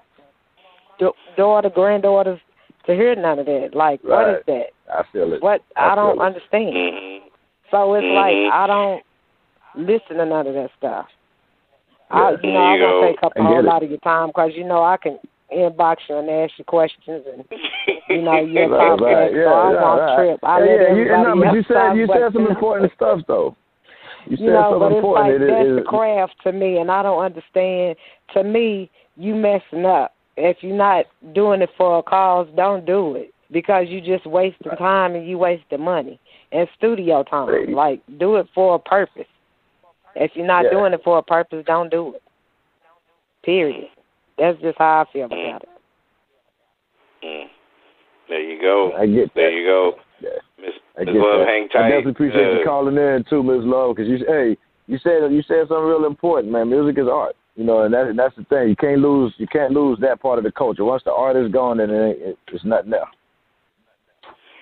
[0.98, 2.40] da- daughter, granddaughters
[2.86, 3.70] to hear none of that.
[3.74, 4.66] Like, what is that?
[4.92, 5.42] I feel it.
[5.42, 6.22] What I I don't it.
[6.22, 6.74] understand.
[6.74, 7.18] Mhm.
[7.70, 9.02] So it's like I don't
[9.74, 11.06] listen to none of that stuff.
[12.10, 13.64] I, you know, I you won't take up a whole it.
[13.64, 15.18] lot of your time because you know I can
[15.52, 17.44] inbox you and ask you questions and
[18.08, 19.30] you know you're Right, right.
[19.30, 20.16] so Yeah, I yeah, won't right.
[20.16, 20.40] trip.
[20.42, 23.56] I Yeah, let yeah, you, no, but you said you said some important stuff though.
[24.28, 25.32] You said you know, but it's like.
[25.32, 27.96] It that's is- the craft to me, and I don't understand.
[28.34, 30.14] To me, you messing up.
[30.36, 34.72] If you're not doing it for a cause, don't do it because you just wasting
[34.72, 36.18] time and you wasting money
[36.52, 37.72] and studio time.
[37.72, 39.26] Like, do it for a purpose.
[40.14, 40.70] If you're not Yeah.
[40.72, 42.22] doing it for a purpose, don't do it.
[43.44, 43.88] Period.
[44.38, 45.68] That's just how I feel about it.
[47.24, 47.44] Mm.
[48.28, 48.92] There you go.
[48.96, 49.34] I get that.
[49.34, 49.92] There you go.
[50.20, 50.30] Yeah.
[50.58, 51.48] Miss, I Miss get Love, that.
[51.48, 51.84] hang tight.
[51.86, 54.56] I definitely appreciate Uh, you calling in too, Miss Love, because you hey,
[54.86, 56.68] you said you said something real important, man.
[56.70, 58.68] Music is art, you know, and that, that's the thing.
[58.68, 60.84] You can't lose you can't lose that part of the culture.
[60.84, 63.08] Once the art is gone, then it, ain't- it's nothing there.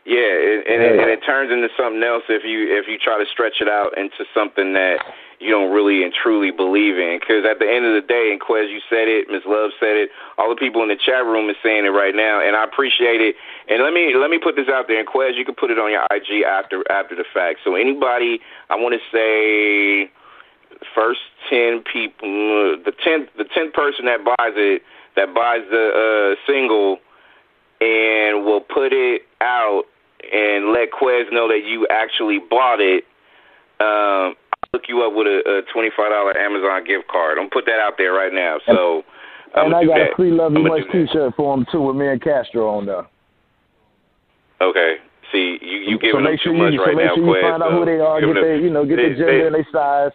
[0.05, 1.03] Yeah, it, and, it, Yeah.
[1.03, 3.97] and it turns into something else if you if you try to stretch it out
[3.97, 4.99] into something that
[5.45, 7.21] you don't really and truly believe in.
[7.21, 10.01] Because at the end of the day, and Quez, you said it, Miss Love said
[10.01, 12.65] it, all the people in the chat room is saying it right now, and I
[12.65, 13.37] appreciate it.
[13.69, 15.79] And let me let me put this out there, and Quez, you can put it
[15.79, 17.61] on your IG after after the fact.
[17.63, 18.41] So anybody,
[18.71, 20.11] I want to say,
[20.97, 21.21] first
[21.53, 24.81] ten people, the tenth the tenth person that buys it,
[25.17, 26.99] that buys the uh, single,
[27.85, 29.85] and will put it out
[30.33, 33.05] and let Quez know that you actually bought it,
[33.81, 34.35] um,
[34.75, 37.39] Look you up with a, a twenty-five dollar Amazon gift card.
[37.39, 38.59] I'm gonna put that out there right now.
[38.67, 39.07] So,
[39.55, 40.13] I'm and I got that.
[40.13, 40.83] a free Love You Much.
[40.91, 43.07] T-shirt for him too, with me and Castro on there.
[44.61, 44.97] Okay.
[45.31, 47.23] See, you you so giving them make sure too you much so make now, sure
[47.23, 47.43] you Quez.
[47.47, 49.69] find out uh, who they are, get their you know get their gender and their
[49.71, 50.11] size.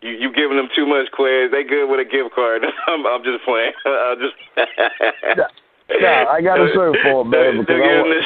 [0.00, 1.50] You you giving them too much, Quez.
[1.50, 2.62] They good with a gift card.
[2.86, 3.72] I'm I'm just playing.
[3.84, 4.38] I'm just.
[5.90, 8.22] Nah, I got a shirt for 'em, man, because I giving want-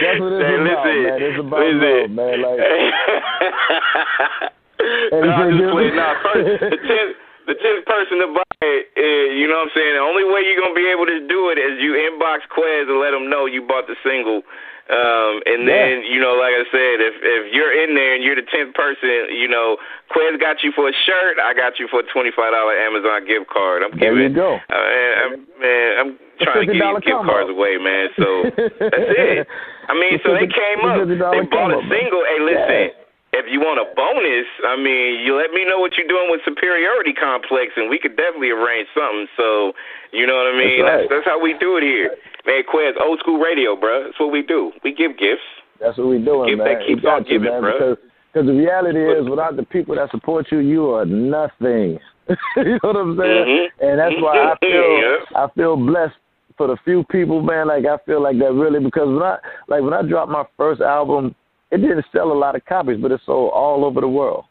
[0.00, 1.22] That's what it's Hey, about, listen, man.
[1.22, 1.80] It's about listen.
[1.80, 2.42] love, man.
[2.42, 2.58] Like,
[5.12, 5.96] no, I'm said just give playing.
[5.96, 9.02] Nah, first, the tenth, the tenth person to buy it, uh,
[9.36, 9.94] you know what I'm saying.
[9.94, 12.98] The only way you're gonna be able to do it is you inbox Quez and
[13.00, 14.42] let them know you bought the single.
[14.90, 18.34] Um, and then, you know, like I said, if if you're in there and you're
[18.34, 19.78] the tenth person, you know,
[20.10, 23.22] Quez got you for a shirt, I got you for a twenty five dollar Amazon
[23.22, 23.86] gift card.
[23.86, 24.34] I'm giving.
[24.34, 24.58] There you go.
[24.58, 25.32] uh, man, I'm,
[25.62, 26.10] man, I'm
[26.42, 27.30] trying to give you gift combo.
[27.30, 28.10] cards away, man.
[28.18, 29.46] So that's it.
[29.86, 31.06] I mean, so they came up.
[31.06, 32.26] They bought a single.
[32.26, 32.98] Hey, listen.
[33.30, 36.42] If you want a bonus, I mean, you let me know what you're doing with
[36.42, 39.30] superiority complex, and we could definitely arrange something.
[39.38, 39.70] So,
[40.10, 40.82] you know what I mean?
[40.82, 41.06] That's right.
[41.06, 42.62] that's, that's how we do it here, man.
[42.72, 44.04] Quez, old school radio, bro.
[44.04, 44.72] That's what we do.
[44.84, 45.42] We give gifts.
[45.80, 46.66] That's what we doing, Give man.
[46.78, 47.72] that keeps on giving, man, bro.
[47.72, 47.96] because
[48.32, 51.98] Because the reality is, without the people that support you, you are nothing.
[52.56, 53.46] you know what I'm saying?
[53.48, 53.84] Mm-hmm.
[53.84, 55.16] And that's why I feel yeah.
[55.36, 56.14] I feel blessed
[56.56, 57.68] for the few people, man.
[57.68, 59.38] Like I feel like that really because when I
[59.68, 61.34] like when I dropped my first album,
[61.70, 64.44] it didn't sell a lot of copies, but it sold all over the world.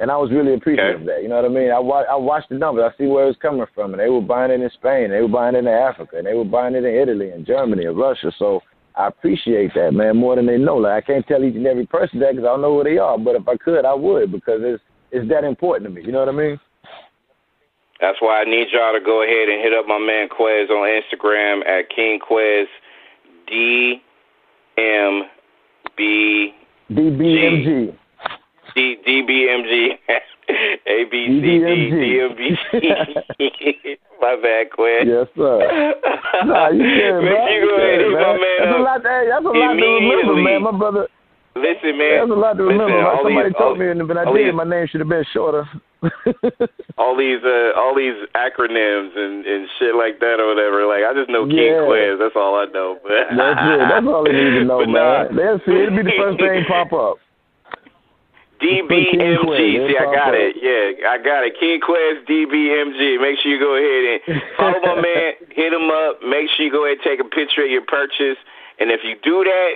[0.00, 1.00] And I was really appreciative Okay.
[1.02, 1.22] of that.
[1.22, 1.70] You know what I mean?
[1.70, 2.90] I wa- I watched the numbers.
[2.90, 5.20] I see where it was coming from, and they were buying it in Spain, they
[5.20, 7.98] were buying it in Africa, and they were buying it in Italy and Germany and
[7.98, 8.32] Russia.
[8.38, 8.62] So
[8.96, 10.76] I appreciate that, man, more than they know.
[10.76, 12.96] Like I can't tell each and every person that because I don't know who they
[12.96, 14.82] are, but if I could, I would because it's
[15.12, 16.02] it's that important to me.
[16.06, 16.58] You know what I mean?
[18.00, 20.88] That's why I need y'all to go ahead and hit up my man Quez on
[20.88, 22.64] Instagram at King Quez
[23.46, 24.00] D
[24.78, 25.24] M
[25.96, 26.54] B.
[26.88, 27.99] D B M G A B C
[29.04, 29.62] D D M
[32.36, 32.72] B C.
[34.20, 35.06] My bad, Quez.
[35.08, 35.56] Yes, sir.
[36.44, 37.48] Nah, you good, bro.
[37.48, 38.36] you go ahead my man.
[38.36, 39.00] man That's a lot.
[39.00, 40.62] Hey, that's a lot to remember, man.
[40.62, 41.08] My brother.
[41.56, 42.20] Listen, man.
[42.20, 43.00] That's a lot to remember.
[43.00, 45.08] Listen, Like, somebody these, told me, and when I did, these- my name should have
[45.08, 45.64] been shorter.
[46.96, 50.88] all these uh all these acronyms and and shit like that or whatever.
[50.88, 51.84] Like I just know King Yeah.
[51.84, 52.16] Quez.
[52.18, 52.96] That's all I know.
[53.04, 53.80] But That's it.
[53.84, 55.36] That's all they need to know, But man.
[55.36, 55.76] They'll see.
[55.76, 57.16] It'll be the first thing pop up.
[58.60, 59.88] DBMG.
[59.88, 60.56] See, I got it.
[60.60, 61.54] Yeah, I got it.
[61.58, 63.20] King Quez DBMG.
[63.20, 65.32] Make sure you go ahead and follow my man.
[65.50, 66.20] Hit him up.
[66.22, 68.38] Make sure you go ahead and take a picture of your purchase.
[68.78, 69.72] And if you do that,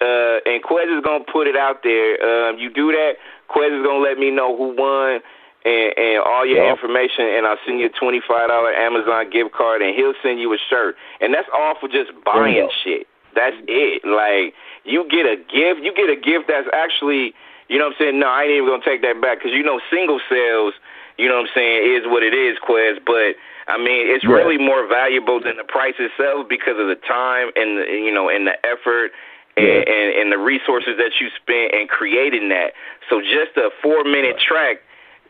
[0.00, 2.16] uh, and Quez is gonna put it out there.
[2.22, 3.14] Um, you do that,
[3.50, 5.20] Quez is gonna let me know who won.
[5.62, 6.72] And, and all your Yep.
[6.80, 10.40] information, and I'll send you a twenty five dollar Amazon gift card, and he'll send
[10.40, 13.06] you a shirt, and that's all for just buying shit.
[13.36, 14.00] That's it.
[14.02, 14.54] Like
[14.88, 17.34] you get a gift, you get a gift that's actually,
[17.70, 18.18] you know what I'm saying?
[18.18, 20.74] No, I ain't even gonna take that back because you know single sales,
[21.16, 22.98] you know what I'm saying, is what it is, Quez.
[23.06, 23.38] But
[23.70, 24.34] I mean, it's Yeah.
[24.34, 28.28] really more valuable than the price itself because of the time and the, you know
[28.28, 29.14] and the effort.
[29.56, 29.82] And, Yeah.
[29.94, 32.72] and and the resources that you spent in creating that.
[33.08, 34.78] So just a four minute track,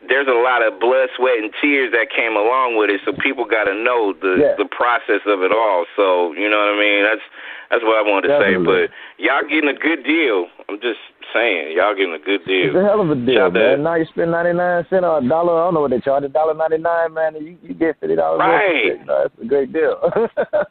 [0.09, 3.01] there's a lot of blood, sweat, and tears that came along with it.
[3.05, 4.55] So people got to know the Yeah.
[4.57, 5.85] the process of it all.
[5.95, 7.03] So you know what I mean?
[7.03, 7.21] That's
[7.69, 8.87] that's what I wanted to Definitely.
[8.87, 8.87] say.
[8.87, 10.47] But y'all getting a good deal.
[10.67, 10.99] I'm just
[11.33, 12.67] saying, y'all getting a good deal.
[12.67, 13.83] It's a hell of a deal, Shout man.
[13.83, 15.61] Now you spend ninety nine cent or a dollar.
[15.61, 16.23] I don't know what they charge.
[16.25, 17.35] A dollar ninety nine, man.
[17.35, 18.39] And you, you get fifty dollars.
[18.39, 18.97] Right.
[18.99, 19.95] You know, that's a great deal.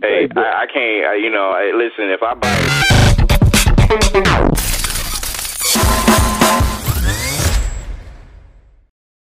[0.00, 0.44] Hey, Great deal.
[0.44, 1.06] I, I can't.
[1.06, 2.10] I, you know, I, listen.
[2.12, 2.54] If I buy